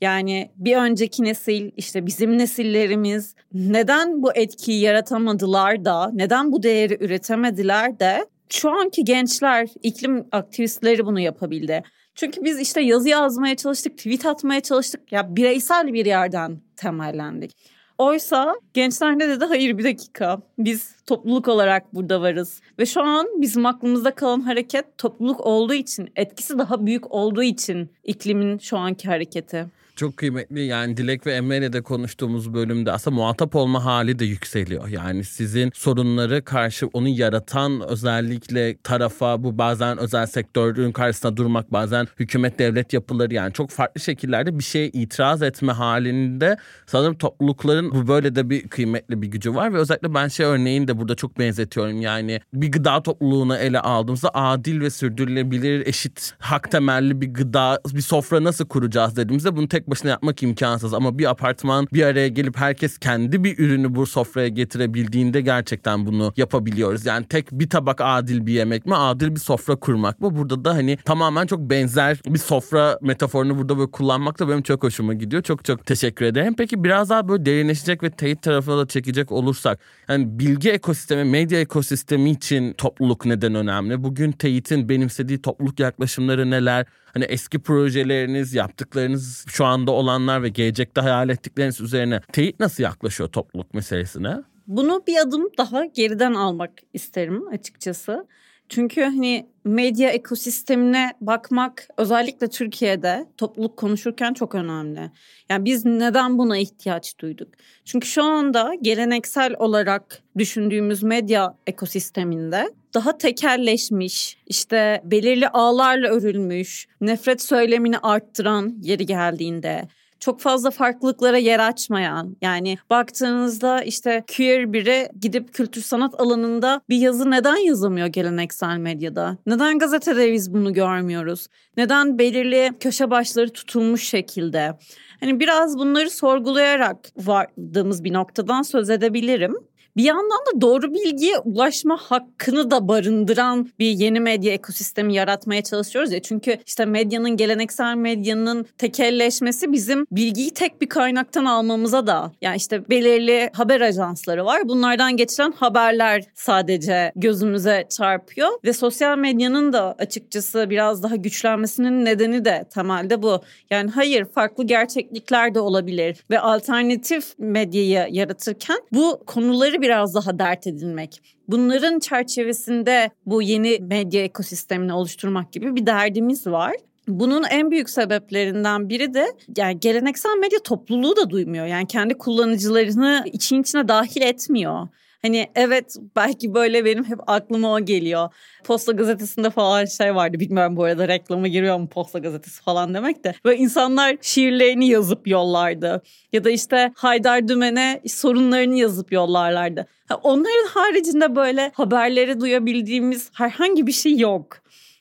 Yani 0.00 0.50
bir 0.56 0.76
önceki 0.76 1.24
nesil 1.24 1.70
işte 1.76 2.06
bizim 2.06 2.38
nesillerimiz 2.38 3.34
neden 3.52 4.22
bu 4.22 4.34
etkiyi 4.34 4.80
yaratamadılar 4.80 5.84
da 5.84 6.10
neden 6.14 6.52
bu 6.52 6.62
değeri 6.62 7.04
üretemediler 7.04 8.00
de 8.00 8.26
şu 8.48 8.70
anki 8.70 9.04
gençler 9.04 9.68
iklim 9.82 10.26
aktivistleri 10.32 11.06
bunu 11.06 11.20
yapabildi. 11.20 11.82
Çünkü 12.14 12.44
biz 12.44 12.60
işte 12.60 12.80
yazı 12.80 13.08
yazmaya 13.08 13.56
çalıştık, 13.56 13.98
tweet 13.98 14.26
atmaya 14.26 14.60
çalıştık. 14.60 15.12
Ya 15.12 15.36
bireysel 15.36 15.92
bir 15.92 16.06
yerden 16.06 16.60
temellendik. 16.76 17.52
Oysa 17.98 18.54
gençler 18.74 19.18
ne 19.18 19.28
dedi? 19.28 19.44
Hayır 19.44 19.78
bir 19.78 19.84
dakika. 19.84 20.38
Biz 20.58 20.96
topluluk 21.06 21.48
olarak 21.48 21.94
burada 21.94 22.20
varız. 22.20 22.60
Ve 22.78 22.86
şu 22.86 23.02
an 23.02 23.26
bizim 23.36 23.66
aklımızda 23.66 24.10
kalan 24.10 24.40
hareket 24.40 24.98
topluluk 24.98 25.40
olduğu 25.40 25.74
için, 25.74 26.10
etkisi 26.16 26.58
daha 26.58 26.86
büyük 26.86 27.12
olduğu 27.12 27.42
için 27.42 27.90
iklimin 28.04 28.58
şu 28.58 28.78
anki 28.78 29.08
hareketi. 29.08 29.66
Çok 29.96 30.16
kıymetli 30.16 30.60
yani 30.60 30.96
Dilek 30.96 31.26
ve 31.26 31.32
Emre'yle 31.32 31.72
de 31.72 31.82
konuştuğumuz 31.82 32.54
bölümde 32.54 32.92
aslında 32.92 33.16
muhatap 33.16 33.56
olma 33.56 33.84
hali 33.84 34.18
de 34.18 34.24
yükseliyor. 34.24 34.88
Yani 34.88 35.24
sizin 35.24 35.70
sorunları 35.74 36.44
karşı 36.44 36.86
onu 36.86 37.08
yaratan 37.08 37.88
özellikle 37.88 38.76
tarafa 38.76 39.42
bu 39.42 39.58
bazen 39.58 39.98
özel 39.98 40.26
sektörün 40.26 40.92
karşısında 40.92 41.36
durmak 41.36 41.72
bazen 41.72 42.06
hükümet 42.18 42.58
devlet 42.58 42.92
yapıları 42.92 43.34
yani 43.34 43.52
çok 43.52 43.70
farklı 43.70 44.00
şekillerde 44.00 44.58
bir 44.58 44.64
şeye 44.64 44.88
itiraz 44.88 45.42
etme 45.42 45.72
halinde 45.72 46.56
sanırım 46.86 47.14
toplulukların 47.18 47.90
bu 47.90 48.08
böyle 48.08 48.34
de 48.34 48.50
bir 48.50 48.68
kıymetli 48.68 49.22
bir 49.22 49.26
gücü 49.26 49.54
var 49.54 49.74
ve 49.74 49.78
özellikle 49.78 50.14
ben 50.14 50.28
şey 50.28 50.46
örneğini 50.46 50.88
de 50.88 50.98
burada 50.98 51.14
çok 51.14 51.38
benzetiyorum. 51.38 52.00
Yani 52.00 52.40
bir 52.54 52.72
gıda 52.72 53.02
topluluğunu 53.02 53.56
ele 53.56 53.80
aldığımızda 53.80 54.30
adil 54.34 54.80
ve 54.80 54.90
sürdürülebilir 54.90 55.86
eşit 55.86 56.34
hak 56.38 56.70
temelli 56.70 57.20
bir 57.20 57.34
gıda 57.34 57.80
bir 57.94 58.00
sofra 58.00 58.44
nasıl 58.44 58.66
kuracağız 58.66 59.16
dediğimizde 59.16 59.56
bunu 59.56 59.68
tek 59.68 59.85
başına 59.90 60.10
yapmak 60.10 60.42
imkansız 60.42 60.94
ama 60.94 61.18
bir 61.18 61.30
apartman 61.30 61.88
bir 61.92 62.02
araya 62.02 62.28
gelip 62.28 62.56
herkes 62.56 62.98
kendi 62.98 63.44
bir 63.44 63.58
ürünü 63.58 63.94
bu 63.94 64.06
sofraya 64.06 64.48
getirebildiğinde 64.48 65.40
gerçekten 65.40 66.06
bunu 66.06 66.32
yapabiliyoruz. 66.36 67.06
Yani 67.06 67.26
tek 67.26 67.52
bir 67.52 67.70
tabak 67.70 68.00
adil 68.00 68.46
bir 68.46 68.52
yemek 68.52 68.86
mi, 68.86 68.94
adil 68.94 69.34
bir 69.34 69.40
sofra 69.40 69.76
kurmak 69.76 70.20
mı? 70.20 70.36
Burada 70.36 70.64
da 70.64 70.74
hani 70.74 70.96
tamamen 70.96 71.46
çok 71.46 71.60
benzer 71.60 72.20
bir 72.26 72.38
sofra 72.38 72.98
metaforunu 73.02 73.58
burada 73.58 73.78
böyle 73.78 73.90
kullanmak 73.90 74.38
da 74.38 74.48
benim 74.48 74.62
çok 74.62 74.82
hoşuma 74.82 75.14
gidiyor. 75.14 75.42
Çok 75.42 75.64
çok 75.64 75.86
teşekkür 75.86 76.24
ederim. 76.24 76.54
Peki 76.58 76.84
biraz 76.84 77.10
daha 77.10 77.28
böyle 77.28 77.46
derinleşecek 77.46 78.02
ve 78.02 78.10
teyit 78.10 78.42
tarafına 78.42 78.78
da 78.78 78.86
çekecek 78.86 79.32
olursak 79.32 79.78
yani 80.08 80.38
bilgi 80.38 80.70
ekosistemi, 80.70 81.24
medya 81.24 81.60
ekosistemi 81.60 82.30
için 82.30 82.72
topluluk 82.72 83.26
neden 83.26 83.54
önemli? 83.54 84.02
Bugün 84.02 84.32
teyitin 84.32 84.88
benimsediği 84.88 85.42
topluluk 85.42 85.80
yaklaşımları 85.80 86.50
neler? 86.50 86.86
Hani 87.16 87.24
eski 87.24 87.58
projeleriniz, 87.58 88.54
yaptıklarınız, 88.54 89.44
şu 89.48 89.64
anda 89.64 89.90
olanlar 89.90 90.42
ve 90.42 90.48
gelecekte 90.48 91.00
hayal 91.00 91.28
ettikleriniz 91.28 91.80
üzerine 91.80 92.20
teyit 92.32 92.60
nasıl 92.60 92.82
yaklaşıyor 92.82 93.28
topluluk 93.28 93.74
meselesine? 93.74 94.36
Bunu 94.66 95.02
bir 95.06 95.16
adım 95.16 95.48
daha 95.58 95.84
geriden 95.84 96.34
almak 96.34 96.70
isterim 96.92 97.48
açıkçası. 97.48 98.26
Çünkü 98.68 99.02
hani 99.02 99.46
medya 99.64 100.10
ekosistemine 100.10 101.12
bakmak 101.20 101.88
özellikle 101.96 102.48
Türkiye'de 102.48 103.26
topluluk 103.36 103.76
konuşurken 103.76 104.34
çok 104.34 104.54
önemli. 104.54 105.10
Yani 105.48 105.64
biz 105.64 105.84
neden 105.84 106.38
buna 106.38 106.58
ihtiyaç 106.58 107.18
duyduk? 107.18 107.48
Çünkü 107.84 108.08
şu 108.08 108.22
anda 108.22 108.72
geleneksel 108.82 109.54
olarak 109.58 110.22
düşündüğümüz 110.38 111.02
medya 111.02 111.54
ekosisteminde 111.66 112.68
daha 112.94 113.18
tekelleşmiş, 113.18 114.38
işte 114.46 115.02
belirli 115.04 115.48
ağlarla 115.48 116.08
örülmüş, 116.08 116.88
nefret 117.00 117.42
söylemini 117.42 117.98
arttıran 117.98 118.78
yeri 118.82 119.06
geldiğinde 119.06 119.88
çok 120.20 120.40
fazla 120.40 120.70
farklılıklara 120.70 121.36
yer 121.36 121.68
açmayan 121.68 122.36
yani 122.42 122.78
baktığınızda 122.90 123.82
işte 123.82 124.24
queer 124.36 124.72
biri 124.72 125.08
gidip 125.20 125.54
kültür 125.54 125.82
sanat 125.82 126.20
alanında 126.20 126.80
bir 126.88 126.96
yazı 126.96 127.30
neden 127.30 127.56
yazamıyor 127.56 128.06
geleneksel 128.06 128.76
medyada? 128.76 129.38
Neden 129.46 129.78
gazetede 129.78 130.32
biz 130.32 130.54
bunu 130.54 130.72
görmüyoruz? 130.72 131.46
Neden 131.76 132.18
belirli 132.18 132.72
köşe 132.80 133.10
başları 133.10 133.52
tutulmuş 133.52 134.08
şekilde? 134.08 134.72
Hani 135.20 135.40
biraz 135.40 135.78
bunları 135.78 136.10
sorgulayarak 136.10 136.96
vardığımız 137.16 138.04
bir 138.04 138.12
noktadan 138.12 138.62
söz 138.62 138.90
edebilirim 138.90 139.54
bir 139.96 140.04
yandan 140.04 140.38
da 140.54 140.60
doğru 140.60 140.94
bilgiye 140.94 141.38
ulaşma 141.38 141.96
hakkını 141.96 142.70
da 142.70 142.88
barındıran 142.88 143.70
bir 143.78 143.90
yeni 143.90 144.20
medya 144.20 144.52
ekosistemi 144.52 145.14
yaratmaya 145.14 145.62
çalışıyoruz 145.62 146.12
ya. 146.12 146.22
Çünkü 146.22 146.58
işte 146.66 146.84
medyanın 146.84 147.36
geleneksel 147.36 147.96
medyanın 147.96 148.66
tekelleşmesi 148.78 149.72
bizim 149.72 150.06
bilgiyi 150.10 150.50
tek 150.50 150.80
bir 150.80 150.88
kaynaktan 150.88 151.44
almamıza 151.44 152.06
da 152.06 152.32
yani 152.40 152.56
işte 152.56 152.88
belirli 152.90 153.50
haber 153.52 153.80
ajansları 153.80 154.44
var. 154.44 154.68
Bunlardan 154.68 155.16
geçilen 155.16 155.52
haberler 155.52 156.24
sadece 156.34 157.12
gözümüze 157.16 157.86
çarpıyor 157.90 158.48
ve 158.64 158.72
sosyal 158.72 159.18
medyanın 159.18 159.72
da 159.72 159.94
açıkçası 159.98 160.66
biraz 160.70 161.02
daha 161.02 161.16
güçlenmesinin 161.16 162.04
nedeni 162.04 162.44
de 162.44 162.64
temelde 162.74 163.22
bu. 163.22 163.40
Yani 163.70 163.90
hayır 163.90 164.24
farklı 164.24 164.64
gerçeklikler 164.64 165.54
de 165.54 165.60
olabilir 165.60 166.24
ve 166.30 166.40
alternatif 166.40 167.38
medyayı 167.38 168.06
yaratırken 168.10 168.78
bu 168.92 169.22
konuları 169.26 169.80
biraz 169.86 170.14
daha 170.14 170.38
dert 170.38 170.66
edilmek. 170.66 171.22
Bunların 171.48 171.98
çerçevesinde 171.98 173.10
bu 173.26 173.42
yeni 173.42 173.78
medya 173.80 174.22
ekosistemini 174.22 174.92
oluşturmak 174.92 175.52
gibi 175.52 175.76
bir 175.76 175.86
derdimiz 175.86 176.46
var. 176.46 176.74
Bunun 177.08 177.44
en 177.50 177.70
büyük 177.70 177.90
sebeplerinden 177.90 178.88
biri 178.88 179.14
de 179.14 179.26
yani 179.56 179.80
geleneksel 179.80 180.36
medya 180.40 180.58
topluluğu 180.58 181.16
da 181.16 181.30
duymuyor. 181.30 181.66
Yani 181.66 181.86
kendi 181.86 182.14
kullanıcılarını 182.14 183.24
için 183.32 183.62
içine 183.62 183.88
dahil 183.88 184.22
etmiyor. 184.22 184.88
Hani 185.22 185.46
evet 185.54 185.96
belki 186.16 186.54
böyle 186.54 186.84
benim 186.84 187.04
hep 187.04 187.18
aklıma 187.26 187.72
o 187.72 187.80
geliyor. 187.80 188.28
Posta 188.64 188.92
gazetesinde 188.92 189.50
falan 189.50 189.84
şey 189.84 190.14
vardı. 190.14 190.40
Bilmiyorum 190.40 190.76
bu 190.76 190.84
arada 190.84 191.08
reklama 191.08 191.48
giriyor 191.48 191.78
mu 191.78 191.88
Posta 191.88 192.18
gazetesi 192.18 192.62
falan 192.62 192.94
demek 192.94 193.24
de. 193.24 193.34
Ve 193.46 193.56
insanlar 193.56 194.16
şiirlerini 194.20 194.88
yazıp 194.88 195.28
yollardı. 195.28 196.02
Ya 196.32 196.44
da 196.44 196.50
işte 196.50 196.92
Haydar 196.96 197.48
Dümen'e 197.48 198.02
sorunlarını 198.06 198.78
yazıp 198.78 199.12
yollarlardı. 199.12 199.86
Onların 200.22 200.66
haricinde 200.74 201.36
böyle 201.36 201.70
haberleri 201.74 202.40
duyabildiğimiz 202.40 203.30
herhangi 203.34 203.86
bir 203.86 203.92
şey 203.92 204.18
yok. 204.18 204.58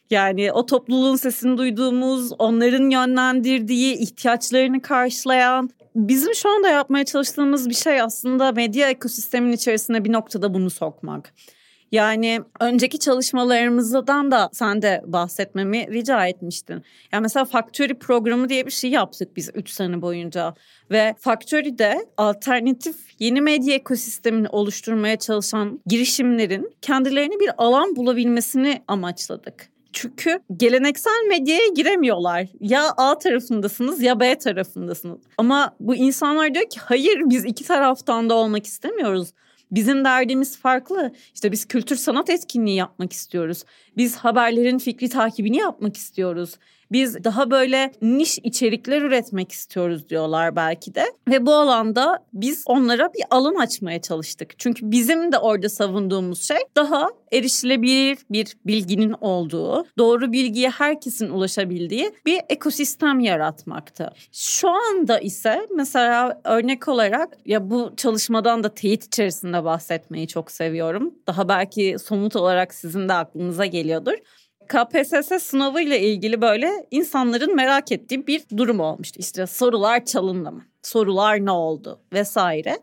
Yani 0.10 0.52
o 0.52 0.66
topluluğun 0.66 1.16
sesini 1.16 1.58
duyduğumuz, 1.58 2.32
onların 2.40 2.90
yönlendirdiği, 2.90 3.96
ihtiyaçlarını 3.98 4.82
karşılayan 4.82 5.70
bizim 5.96 6.36
şu 6.36 6.50
anda 6.50 6.70
yapmaya 6.70 7.06
çalıştığımız 7.06 7.70
bir 7.70 7.76
şey 7.76 8.02
aslında 8.02 8.52
medya 8.52 8.90
ekosistemin 8.90 9.52
içerisine 9.52 10.06
bir 10.06 10.12
noktada 10.12 10.54
bunu 10.54 10.70
sokmak. 10.70 11.34
Yani 11.92 12.42
önceki 12.60 13.00
çalışmalarımızdan 13.00 14.32
da 14.32 14.50
sen 14.54 14.82
de 14.82 15.02
bahsetmemi 15.06 15.88
rica 15.92 16.28
etmiştin. 16.28 16.84
Yani 17.12 17.22
mesela 17.22 17.46
Factory 17.46 17.94
programı 17.94 18.50
diye 18.50 18.66
bir 18.66 18.72
şey 18.72 18.92
yaptık 18.92 19.36
biz 19.36 19.50
3 19.54 19.70
sene 19.70 20.02
boyunca. 20.02 20.54
Ve 20.92 21.16
Factory'de 21.20 22.06
alternatif 22.18 22.96
yeni 23.20 23.42
medya 23.42 23.76
ekosistemini 23.76 24.48
oluşturmaya 24.48 25.20
çalışan 25.20 25.82
girişimlerin 25.86 26.76
kendilerine 26.82 27.40
bir 27.40 27.50
alan 27.58 27.96
bulabilmesini 27.96 28.84
amaçladık. 28.88 29.75
Çünkü 29.96 30.40
geleneksel 30.58 31.26
medyaya 31.30 31.68
giremiyorlar. 31.76 32.48
Ya 32.60 32.90
A 32.98 33.18
tarafındasınız 33.18 34.02
ya 34.02 34.20
B 34.20 34.38
tarafındasınız. 34.38 35.22
Ama 35.38 35.76
bu 35.80 35.96
insanlar 35.96 36.54
diyor 36.54 36.70
ki 36.70 36.80
hayır 36.80 37.22
biz 37.26 37.46
iki 37.46 37.64
taraftan 37.64 38.30
da 38.30 38.34
olmak 38.34 38.66
istemiyoruz. 38.66 39.30
Bizim 39.72 40.06
derdimiz 40.06 40.58
farklı. 40.58 41.12
İşte 41.34 41.52
biz 41.52 41.66
kültür 41.66 41.96
sanat 41.96 42.30
etkinliği 42.30 42.78
yapmak 42.78 43.14
istiyoruz. 43.14 43.64
Biz 43.98 44.16
haberlerin 44.16 44.78
fikri 44.78 45.10
takibini 45.10 45.58
yapmak 45.58 45.98
istiyoruz. 45.98 46.56
Biz 46.92 47.24
daha 47.24 47.52
böyle 47.52 47.92
niş 48.02 48.38
içerikler 48.44 49.02
üretmek 49.02 49.52
istiyoruz 49.52 50.10
diyorlar 50.10 50.56
belki 50.56 50.96
de. 50.96 51.06
Ve 51.30 51.46
bu 51.46 51.54
alanda 51.54 52.26
biz 52.34 52.64
onlara 52.66 53.14
bir 53.14 53.24
alan 53.30 53.56
açmaya 53.56 54.02
çalıştık. 54.02 54.60
Çünkü 54.60 54.92
bizim 54.92 55.32
de 55.32 55.38
orada 55.38 55.70
savunduğumuz 55.70 56.44
şey 56.44 56.58
daha 56.76 57.10
erişilebilir 57.32 58.18
bir 58.30 58.58
bilginin 58.66 59.16
olduğu, 59.22 59.86
doğru 59.98 60.32
bilgiye 60.32 60.70
herkesin 60.70 61.30
ulaşabildiği 61.30 62.12
bir 62.26 62.42
ekosistem 62.50 63.20
yaratmaktı. 63.20 64.12
Şu 64.32 64.70
anda 64.70 65.20
ise 65.20 65.68
mesela 65.76 66.42
örnek 66.44 66.88
olarak 66.88 67.38
ya 67.46 67.70
bu 67.70 67.94
çalışmadan 67.98 68.64
da 68.64 68.74
teyit 68.74 69.06
içerisinde 69.06 69.64
bahsetmeyi 69.64 70.28
çok 70.28 70.52
seviyorum. 70.52 71.14
Daha 71.28 71.50
belki 71.50 71.96
somut 72.04 72.36
olarak 72.36 72.74
sizin 72.74 73.10
de 73.10 73.14
aklınıza 73.14 73.66
geliyordur. 73.66 74.14
KPSS 74.68 75.44
sınavı 75.44 75.82
ile 75.82 76.00
ilgili 76.00 76.42
böyle 76.42 76.88
insanların 76.92 77.56
merak 77.56 77.92
ettiği 77.92 78.28
bir 78.28 78.44
durum 78.58 78.80
olmuştu. 78.80 79.20
İşte 79.20 79.48
sorular 79.48 80.06
çalındı 80.06 80.52
mı? 80.52 80.66
Sorular 80.84 81.46
ne 81.46 81.52
oldu? 81.52 82.00
Vesaire. 82.14 82.80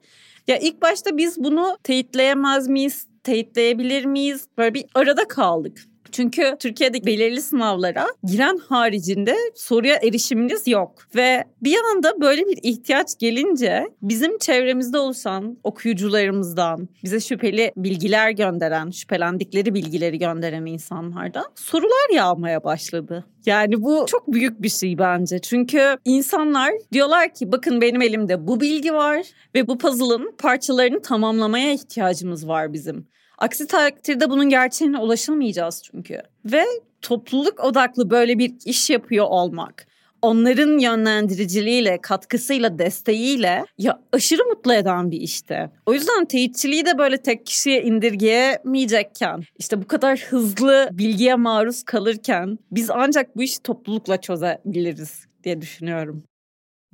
Ya 0.49 0.59
ilk 0.59 0.83
başta 0.83 1.17
biz 1.17 1.45
bunu 1.45 1.79
teyitleyemez 1.83 2.69
miyiz? 2.69 3.07
Teyitleyebilir 3.25 4.05
miyiz? 4.05 4.47
Böyle 4.59 4.75
bir 4.75 4.85
arada 4.95 5.29
kaldık. 5.29 5.92
Çünkü 6.13 6.57
Türkiye'de 6.59 7.07
belirli 7.07 7.43
sınavlara 7.43 8.07
giren 8.25 8.59
haricinde 8.69 9.37
soruya 9.55 9.97
erişiminiz 9.97 10.69
yok. 10.69 10.95
Ve 11.15 11.45
bir 11.63 11.77
anda 11.93 12.21
böyle 12.21 12.47
bir 12.47 12.59
ihtiyaç 12.63 13.19
gelince 13.19 13.87
bizim 14.03 14.39
çevremizde 14.39 14.99
oluşan 14.99 15.59
okuyucularımızdan, 15.65 16.89
bize 17.05 17.21
şüpheli 17.21 17.73
bilgiler 17.77 18.31
gönderen, 18.31 18.91
şüphelendikleri 18.91 19.75
bilgileri 19.75 20.19
gönderen 20.19 20.67
insanlardan 20.67 21.45
sorular 21.55 22.15
yağmaya 22.15 22.65
başladı. 22.65 23.25
Yani 23.47 23.83
bu 23.83 24.07
çok 24.09 24.33
büyük 24.33 24.63
bir 24.63 24.69
şey 24.69 24.99
bence. 24.99 25.39
Çünkü 25.39 25.97
insanlar 26.05 26.73
diyorlar 26.93 27.35
ki 27.35 27.53
bakın 27.53 27.81
benim 27.81 28.03
elimde 28.03 28.47
bu 28.47 28.61
bilgi 28.61 28.95
var 28.95 29.27
ve 29.55 29.67
bu 29.69 29.79
puzzle'ın 29.79 30.35
parçalarını 30.39 31.03
tamamlamaya 31.03 31.73
ihtiyacımız 31.73 32.49
var 32.49 32.73
bizim. 32.73 33.13
Aksi 33.43 33.67
takdirde 33.67 34.31
bunun 34.31 34.49
gerçeğine 34.49 34.99
ulaşamayacağız 34.99 35.83
çünkü. 35.85 36.23
Ve 36.45 36.65
topluluk 37.01 37.65
odaklı 37.65 38.11
böyle 38.11 38.39
bir 38.39 38.53
iş 38.65 38.91
yapıyor 38.91 39.27
olmak 39.29 39.87
onların 40.23 40.79
yönlendiriciliğiyle, 40.79 41.99
katkısıyla, 42.03 42.79
desteğiyle 42.79 43.65
ya 43.79 44.03
aşırı 44.13 44.45
mutlu 44.45 44.75
eden 44.75 45.11
bir 45.11 45.21
işte. 45.21 45.71
O 45.87 45.95
yüzden 45.95 46.25
teyitçiliği 46.25 46.87
de 46.87 46.99
böyle 46.99 47.23
tek 47.23 47.47
kişiye 47.47 47.83
indirgeyemeyecekken, 47.83 49.43
işte 49.59 49.83
bu 49.83 49.87
kadar 49.87 50.19
hızlı 50.19 50.89
bilgiye 50.93 51.35
maruz 51.35 51.83
kalırken 51.83 52.59
biz 52.71 52.91
ancak 52.91 53.37
bu 53.37 53.43
işi 53.43 53.63
toplulukla 53.63 54.21
çözebiliriz 54.21 55.27
diye 55.45 55.61
düşünüyorum. 55.61 56.25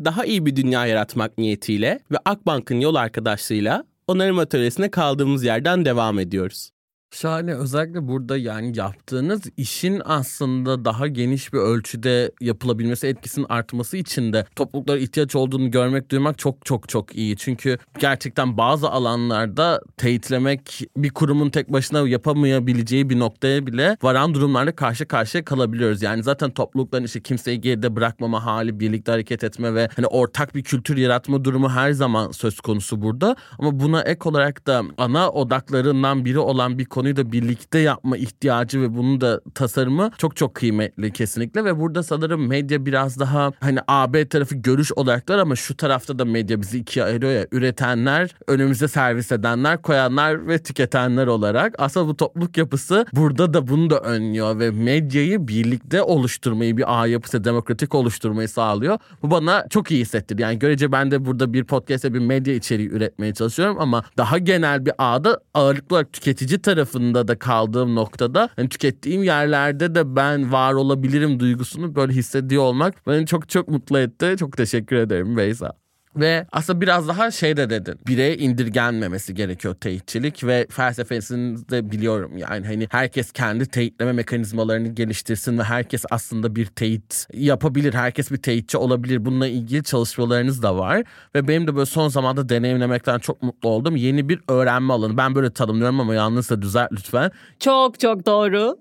Daha 0.04 0.24
iyi 0.24 0.46
bir 0.46 0.56
dünya 0.56 0.86
yaratmak 0.86 1.38
niyetiyle 1.38 2.00
ve 2.10 2.16
Akbank'ın 2.24 2.80
yol 2.80 2.94
arkadaşlığıyla 2.94 3.84
onarım 4.08 4.38
atölyesine 4.38 4.90
kaldığımız 4.90 5.44
yerden 5.44 5.84
devam 5.84 6.18
ediyoruz. 6.18 6.70
Şahane 7.10 7.54
özellikle 7.54 8.08
burada 8.08 8.36
yani 8.36 8.78
yaptığınız 8.78 9.42
işin 9.56 10.02
aslında 10.04 10.84
daha 10.84 11.06
geniş 11.06 11.52
bir 11.52 11.58
ölçüde 11.58 12.32
yapılabilmesi 12.40 13.06
etkisinin 13.06 13.46
artması 13.48 13.96
için 13.96 14.32
de 14.32 14.46
topluluklara 14.56 14.98
ihtiyaç 14.98 15.36
olduğunu 15.36 15.70
görmek 15.70 16.10
duymak 16.10 16.38
çok 16.38 16.66
çok 16.66 16.88
çok 16.88 17.16
iyi. 17.16 17.36
Çünkü 17.36 17.78
gerçekten 17.98 18.56
bazı 18.56 18.90
alanlarda 18.90 19.80
teyitlemek 19.96 20.80
bir 20.96 21.10
kurumun 21.10 21.50
tek 21.50 21.72
başına 21.72 22.08
yapamayabileceği 22.08 23.10
bir 23.10 23.18
noktaya 23.18 23.66
bile 23.66 23.96
varan 24.02 24.34
durumlarla 24.34 24.76
karşı 24.76 25.06
karşıya 25.06 25.44
kalabiliyoruz. 25.44 26.02
Yani 26.02 26.22
zaten 26.22 26.50
toplulukların 26.50 27.04
işte 27.04 27.20
kimseyi 27.20 27.60
geride 27.60 27.96
bırakmama 27.96 28.44
hali, 28.44 28.80
birlikte 28.80 29.12
hareket 29.12 29.44
etme 29.44 29.74
ve 29.74 29.88
hani 29.96 30.06
ortak 30.06 30.54
bir 30.54 30.62
kültür 30.62 30.96
yaratma 30.96 31.44
durumu 31.44 31.70
her 31.70 31.92
zaman 31.92 32.30
söz 32.30 32.60
konusu 32.60 33.02
burada. 33.02 33.36
Ama 33.58 33.80
buna 33.80 34.02
ek 34.02 34.28
olarak 34.28 34.66
da 34.66 34.82
ana 34.98 35.30
odaklarından 35.30 36.24
biri 36.24 36.38
olan 36.38 36.78
bir 36.78 36.84
konuyu 36.98 37.16
da 37.16 37.32
birlikte 37.32 37.78
yapma 37.78 38.16
ihtiyacı 38.16 38.80
ve 38.80 38.96
bunun 38.96 39.20
da 39.20 39.40
tasarımı 39.54 40.10
çok 40.18 40.36
çok 40.36 40.54
kıymetli 40.54 41.12
kesinlikle 41.12 41.64
ve 41.64 41.80
burada 41.80 42.02
sanırım 42.02 42.48
medya 42.48 42.86
biraz 42.86 43.18
daha 43.18 43.52
hani 43.60 43.78
AB 43.88 44.28
tarafı 44.28 44.54
görüş 44.54 44.92
odaklar 44.96 45.38
ama 45.38 45.56
şu 45.56 45.76
tarafta 45.76 46.18
da 46.18 46.24
medya 46.24 46.60
bizi 46.60 46.78
ikiye 46.78 47.04
ayırıyor 47.04 47.32
ya 47.32 47.46
üretenler, 47.52 48.34
önümüze 48.46 48.88
servis 48.88 49.32
edenler, 49.32 49.82
koyanlar 49.82 50.48
ve 50.48 50.62
tüketenler 50.62 51.26
olarak. 51.26 51.74
Aslında 51.78 52.08
bu 52.08 52.16
topluluk 52.16 52.56
yapısı 52.56 53.06
burada 53.12 53.54
da 53.54 53.68
bunu 53.68 53.90
da 53.90 54.00
önlüyor 54.00 54.58
ve 54.58 54.70
medyayı 54.70 55.48
birlikte 55.48 56.02
oluşturmayı 56.02 56.76
bir 56.76 57.00
ağ 57.00 57.06
yapısı 57.06 57.44
demokratik 57.44 57.94
oluşturmayı 57.94 58.48
sağlıyor. 58.48 58.98
Bu 59.22 59.30
bana 59.30 59.66
çok 59.70 59.90
iyi 59.90 60.00
hissettirdi. 60.00 60.42
Yani 60.42 60.58
görece 60.58 60.92
ben 60.92 61.10
de 61.10 61.24
burada 61.24 61.52
bir 61.52 61.64
podcast'te 61.64 62.14
bir 62.14 62.18
medya 62.18 62.54
içeriği 62.54 62.88
üretmeye 62.88 63.34
çalışıyorum 63.34 63.76
ama 63.80 64.04
daha 64.16 64.38
genel 64.38 64.86
bir 64.86 64.92
ağda 64.98 65.40
ağırlıklı 65.54 65.96
olarak 65.96 66.12
tüketici 66.12 66.58
tarafında 66.88 67.28
da 67.28 67.38
kaldığım 67.38 67.94
noktada 67.94 68.48
hani 68.56 68.68
tükettiğim 68.68 69.22
yerlerde 69.22 69.94
de 69.94 70.16
ben 70.16 70.52
var 70.52 70.74
olabilirim 70.74 71.40
duygusunu 71.40 71.94
böyle 71.94 72.12
hissediyor 72.12 72.62
olmak 72.62 73.06
beni 73.06 73.26
çok 73.26 73.48
çok 73.48 73.68
mutlu 73.68 73.98
etti. 73.98 74.36
Çok 74.38 74.56
teşekkür 74.56 74.96
ederim 74.96 75.36
Beyza. 75.36 75.87
Ve 76.16 76.46
aslında 76.52 76.80
biraz 76.80 77.08
daha 77.08 77.30
şey 77.30 77.56
de 77.56 77.70
dedin. 77.70 78.00
Bireye 78.06 78.36
indirgenmemesi 78.36 79.34
gerekiyor 79.34 79.74
teyitçilik 79.74 80.44
ve 80.44 80.66
felsefesini 80.70 81.68
de 81.68 81.90
biliyorum. 81.90 82.38
Yani 82.38 82.66
hani 82.66 82.88
herkes 82.90 83.32
kendi 83.32 83.66
teyitleme 83.66 84.12
mekanizmalarını 84.12 84.88
geliştirsin 84.88 85.58
ve 85.58 85.62
herkes 85.62 86.04
aslında 86.10 86.56
bir 86.56 86.66
teyit 86.66 87.26
yapabilir. 87.34 87.94
Herkes 87.94 88.30
bir 88.30 88.36
teyitçi 88.36 88.78
olabilir. 88.78 89.24
Bununla 89.24 89.46
ilgili 89.46 89.82
çalışmalarınız 89.82 90.62
da 90.62 90.76
var. 90.76 91.02
Ve 91.34 91.48
benim 91.48 91.66
de 91.66 91.74
böyle 91.74 91.86
son 91.86 92.08
zamanda 92.08 92.48
deneyimlemekten 92.48 93.18
çok 93.18 93.42
mutlu 93.42 93.68
oldum. 93.68 93.96
Yeni 93.96 94.28
bir 94.28 94.40
öğrenme 94.48 94.92
alanı. 94.92 95.16
Ben 95.16 95.34
böyle 95.34 95.50
tanımlıyorum 95.50 96.00
ama 96.00 96.14
yanlışsa 96.14 96.62
düzelt 96.62 96.92
lütfen. 96.92 97.30
Çok 97.60 98.00
çok 98.00 98.26
doğru. 98.26 98.78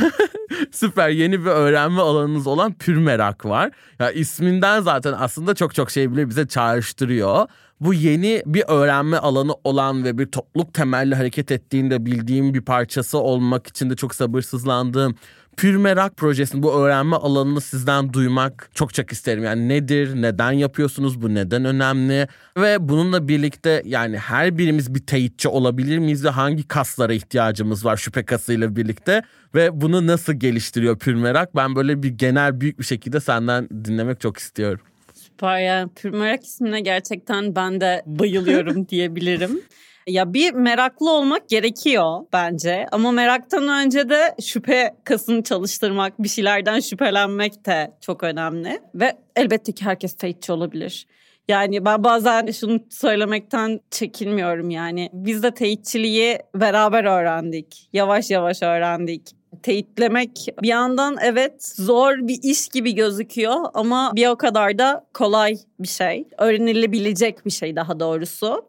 Süper 0.72 1.08
yeni 1.08 1.40
bir 1.40 1.50
öğrenme 1.50 2.00
alanınız 2.00 2.46
olan 2.46 2.72
pür 2.72 2.96
merak 2.96 3.44
var. 3.44 3.70
Ya 3.98 4.10
isminden 4.10 4.80
zaten 4.80 5.14
aslında 5.18 5.54
çok 5.54 5.74
çok 5.74 5.90
şey 5.90 6.12
bile 6.12 6.28
bize 6.28 6.46
çağrıştırıyor. 6.66 7.46
Bu 7.80 7.94
yeni 7.94 8.42
bir 8.46 8.64
öğrenme 8.68 9.16
alanı 9.16 9.54
olan 9.64 10.04
ve 10.04 10.18
bir 10.18 10.26
topluluk 10.26 10.74
temelli 10.74 11.14
hareket 11.14 11.50
ettiğinde 11.52 12.06
bildiğim 12.06 12.54
bir 12.54 12.60
parçası 12.60 13.18
olmak 13.18 13.66
için 13.66 13.90
de 13.90 13.96
çok 13.96 14.14
sabırsızlandığım 14.14 15.14
Pür 15.56 15.76
Merak 15.76 16.16
projesinin 16.16 16.62
bu 16.62 16.74
öğrenme 16.74 17.16
alanını 17.16 17.60
sizden 17.60 18.12
duymak 18.12 18.70
çok 18.74 18.94
çok 18.94 19.12
isterim. 19.12 19.44
Yani 19.44 19.68
nedir, 19.68 20.22
neden 20.22 20.52
yapıyorsunuz, 20.52 21.22
bu 21.22 21.34
neden 21.34 21.64
önemli 21.64 22.28
ve 22.56 22.88
bununla 22.88 23.28
birlikte 23.28 23.82
yani 23.84 24.18
her 24.18 24.58
birimiz 24.58 24.94
bir 24.94 25.06
teyitçi 25.06 25.48
olabilir 25.48 25.98
miyiz 25.98 26.24
ve 26.24 26.28
hangi 26.28 26.68
kaslara 26.68 27.12
ihtiyacımız 27.12 27.84
var 27.84 27.96
şüphe 27.96 28.24
kasıyla 28.24 28.76
birlikte 28.76 29.22
ve 29.54 29.80
bunu 29.80 30.06
nasıl 30.06 30.32
geliştiriyor 30.32 30.98
Pür 30.98 31.14
Merak? 31.14 31.56
Ben 31.56 31.76
böyle 31.76 32.02
bir 32.02 32.08
genel 32.08 32.60
büyük 32.60 32.78
bir 32.78 32.84
şekilde 32.84 33.20
senden 33.20 33.68
dinlemek 33.84 34.20
çok 34.20 34.36
istiyorum. 34.36 34.80
Süper 35.36 35.60
yani 35.60 35.90
Pür 35.96 36.10
Merak 36.10 36.44
ismine 36.44 36.80
gerçekten 36.80 37.56
ben 37.56 37.80
de 37.80 38.02
bayılıyorum 38.06 38.88
diyebilirim. 38.88 39.62
Ya 40.06 40.34
bir 40.34 40.52
meraklı 40.52 41.10
olmak 41.10 41.48
gerekiyor 41.48 42.20
bence 42.32 42.86
ama 42.92 43.10
meraktan 43.10 43.68
önce 43.68 44.08
de 44.08 44.34
şüphe 44.42 44.96
kasını 45.04 45.42
çalıştırmak, 45.42 46.22
bir 46.22 46.28
şeylerden 46.28 46.80
şüphelenmek 46.80 47.66
de 47.66 47.92
çok 48.00 48.22
önemli. 48.22 48.80
Ve 48.94 49.16
elbette 49.36 49.72
ki 49.72 49.84
herkes 49.84 50.16
teyitçi 50.16 50.52
olabilir. 50.52 51.06
Yani 51.48 51.84
ben 51.84 52.04
bazen 52.04 52.50
şunu 52.50 52.80
söylemekten 52.90 53.80
çekinmiyorum 53.90 54.70
yani. 54.70 55.10
Biz 55.12 55.42
de 55.42 55.54
teyitçiliği 55.54 56.38
beraber 56.54 57.04
öğrendik. 57.04 57.88
Yavaş 57.92 58.30
yavaş 58.30 58.62
öğrendik 58.62 59.22
teyitlemek 59.62 60.46
bir 60.62 60.68
yandan 60.68 61.16
evet 61.22 61.68
zor 61.76 62.16
bir 62.18 62.38
iş 62.42 62.68
gibi 62.68 62.94
gözüküyor 62.94 63.56
ama 63.74 64.12
bir 64.14 64.26
o 64.26 64.36
kadar 64.36 64.78
da 64.78 65.06
kolay 65.14 65.56
bir 65.80 65.88
şey. 65.88 66.24
Öğrenilebilecek 66.38 67.46
bir 67.46 67.50
şey 67.50 67.76
daha 67.76 68.00
doğrusu. 68.00 68.68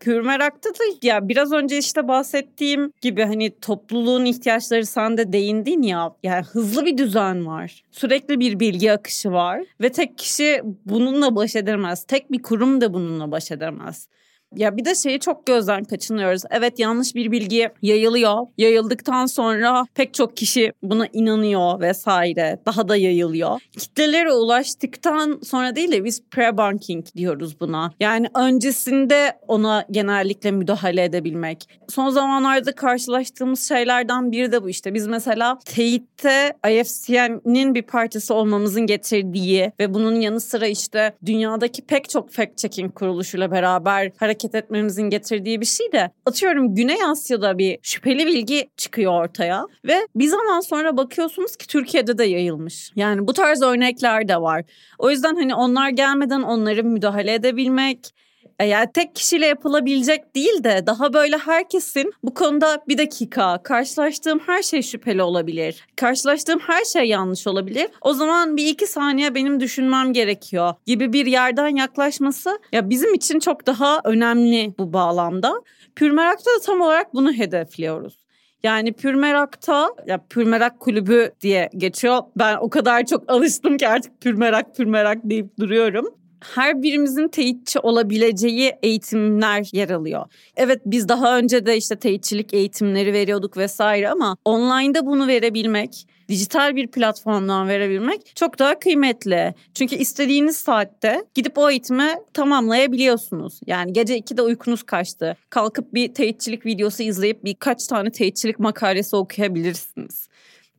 Pür 0.00 0.20
Merak'ta 0.20 0.70
da 0.70 0.84
ya 1.02 1.28
biraz 1.28 1.52
önce 1.52 1.78
işte 1.78 2.08
bahsettiğim 2.08 2.92
gibi 3.00 3.22
hani 3.22 3.60
topluluğun 3.60 4.24
ihtiyaçları 4.24 4.86
sen 4.86 5.16
de 5.16 5.32
değindin 5.32 5.82
ya. 5.82 6.14
Yani 6.22 6.44
hızlı 6.44 6.84
bir 6.84 6.98
düzen 6.98 7.46
var. 7.46 7.84
Sürekli 7.90 8.40
bir 8.40 8.60
bilgi 8.60 8.92
akışı 8.92 9.32
var 9.32 9.62
ve 9.80 9.92
tek 9.92 10.18
kişi 10.18 10.62
bununla 10.86 11.36
baş 11.36 11.56
edemez. 11.56 12.04
Tek 12.04 12.32
bir 12.32 12.42
kurum 12.42 12.80
da 12.80 12.94
bununla 12.94 13.30
baş 13.30 13.50
edemez. 13.50 14.08
Ya 14.56 14.76
bir 14.76 14.84
de 14.84 14.94
şeyi 14.94 15.20
çok 15.20 15.46
gözden 15.46 15.84
kaçınıyoruz. 15.84 16.42
Evet 16.50 16.78
yanlış 16.78 17.14
bir 17.14 17.30
bilgi 17.32 17.68
yayılıyor. 17.82 18.46
Yayıldıktan 18.58 19.26
sonra 19.26 19.86
pek 19.94 20.14
çok 20.14 20.36
kişi 20.36 20.72
buna 20.82 21.06
inanıyor 21.12 21.80
vesaire. 21.80 22.58
Daha 22.66 22.88
da 22.88 22.96
yayılıyor. 22.96 23.60
Kitlelere 23.78 24.32
ulaştıktan 24.32 25.40
sonra 25.42 25.76
değil 25.76 25.92
de 25.92 26.04
biz 26.04 26.22
pre-banking 26.30 27.16
diyoruz 27.16 27.60
buna. 27.60 27.92
Yani 28.00 28.26
öncesinde 28.34 29.32
ona 29.48 29.84
genellikle 29.90 30.50
müdahale 30.50 31.04
edebilmek. 31.04 31.68
Son 31.88 32.10
zamanlarda 32.10 32.72
karşılaştığımız 32.74 33.68
şeylerden 33.68 34.32
biri 34.32 34.52
de 34.52 34.62
bu 34.62 34.68
işte. 34.68 34.94
Biz 34.94 35.06
mesela 35.06 35.58
teyitte 35.64 36.52
IFCN'in 36.70 37.74
bir 37.74 37.82
parçası 37.82 38.34
olmamızın 38.34 38.86
getirdiği 38.86 39.72
ve 39.80 39.94
bunun 39.94 40.14
yanı 40.14 40.40
sıra 40.40 40.66
işte 40.66 41.14
dünyadaki 41.26 41.82
pek 41.82 42.08
çok 42.08 42.30
fact 42.30 42.56
checking 42.58 42.94
kuruluşuyla 42.94 43.50
beraber 43.50 44.12
hareket 44.16 44.43
hareket 44.44 44.54
etmemizin 44.54 45.10
getirdiği 45.10 45.60
bir 45.60 45.66
şey 45.66 45.92
de 45.92 46.10
atıyorum 46.26 46.74
Güney 46.74 47.04
Asya'da 47.04 47.58
bir 47.58 47.78
şüpheli 47.82 48.26
bilgi 48.26 48.70
çıkıyor 48.76 49.12
ortaya 49.12 49.66
ve 49.84 50.06
bir 50.14 50.26
zaman 50.26 50.60
sonra 50.60 50.96
bakıyorsunuz 50.96 51.56
ki 51.56 51.66
Türkiye'de 51.66 52.18
de 52.18 52.24
yayılmış. 52.24 52.92
Yani 52.96 53.26
bu 53.26 53.32
tarz 53.32 53.62
örnekler 53.62 54.28
de 54.28 54.36
var. 54.36 54.64
O 54.98 55.10
yüzden 55.10 55.34
hani 55.34 55.54
onlar 55.54 55.88
gelmeden 55.88 56.42
onları 56.42 56.84
müdahale 56.84 57.34
edebilmek, 57.34 58.14
eğer 58.58 58.92
tek 58.92 59.14
kişiyle 59.14 59.46
yapılabilecek 59.46 60.34
değil 60.34 60.64
de 60.64 60.82
daha 60.86 61.12
böyle 61.12 61.36
herkesin 61.38 62.12
bu 62.22 62.34
konuda 62.34 62.82
bir 62.88 62.98
dakika 62.98 63.62
karşılaştığım 63.62 64.38
her 64.38 64.62
şey 64.62 64.82
şüpheli 64.82 65.22
olabilir. 65.22 65.86
Karşılaştığım 65.96 66.58
her 66.58 66.84
şey 66.84 67.04
yanlış 67.04 67.46
olabilir. 67.46 67.88
O 68.00 68.12
zaman 68.12 68.56
bir 68.56 68.66
iki 68.66 68.86
saniye 68.86 69.34
benim 69.34 69.60
düşünmem 69.60 70.12
gerekiyor 70.12 70.74
gibi 70.86 71.12
bir 71.12 71.26
yerden 71.26 71.76
yaklaşması 71.76 72.58
ya 72.72 72.90
bizim 72.90 73.14
için 73.14 73.38
çok 73.38 73.66
daha 73.66 74.00
önemli 74.04 74.74
bu 74.78 74.92
bağlamda. 74.92 75.62
Pürmerak'ta 75.96 76.50
da 76.50 76.60
tam 76.66 76.80
olarak 76.80 77.14
bunu 77.14 77.32
hedefliyoruz. 77.32 78.18
Yani 78.62 78.92
Pürmerak'ta 78.92 79.90
ya 80.06 80.18
Pürmerak 80.30 80.80
kulübü 80.80 81.32
diye 81.40 81.70
geçiyor. 81.76 82.18
Ben 82.36 82.56
o 82.56 82.70
kadar 82.70 83.06
çok 83.06 83.30
alıştım 83.30 83.76
ki 83.76 83.88
artık 83.88 84.20
Pürmerak 84.20 84.76
Pürmerak 84.76 85.18
deyip 85.24 85.58
duruyorum 85.58 86.14
her 86.54 86.82
birimizin 86.82 87.28
teyitçi 87.28 87.78
olabileceği 87.78 88.72
eğitimler 88.82 89.68
yer 89.72 89.90
alıyor. 89.90 90.26
Evet 90.56 90.80
biz 90.86 91.08
daha 91.08 91.38
önce 91.38 91.66
de 91.66 91.76
işte 91.76 91.96
teyitçilik 91.96 92.54
eğitimleri 92.54 93.12
veriyorduk 93.12 93.56
vesaire 93.56 94.08
ama 94.08 94.36
online'da 94.44 95.06
bunu 95.06 95.26
verebilmek, 95.26 96.06
dijital 96.28 96.76
bir 96.76 96.86
platformdan 96.86 97.68
verebilmek 97.68 98.36
çok 98.36 98.58
daha 98.58 98.78
kıymetli. 98.78 99.54
Çünkü 99.74 99.96
istediğiniz 99.96 100.56
saatte 100.56 101.24
gidip 101.34 101.58
o 101.58 101.70
eğitimi 101.70 102.14
tamamlayabiliyorsunuz. 102.32 103.60
Yani 103.66 103.92
gece 103.92 104.18
2'de 104.18 104.42
uykunuz 104.42 104.82
kaçtı. 104.82 105.36
Kalkıp 105.50 105.94
bir 105.94 106.14
teyitçilik 106.14 106.66
videosu 106.66 107.02
izleyip 107.02 107.44
birkaç 107.44 107.86
tane 107.86 108.10
teyitçilik 108.10 108.58
makalesi 108.58 109.16
okuyabilirsiniz. 109.16 110.28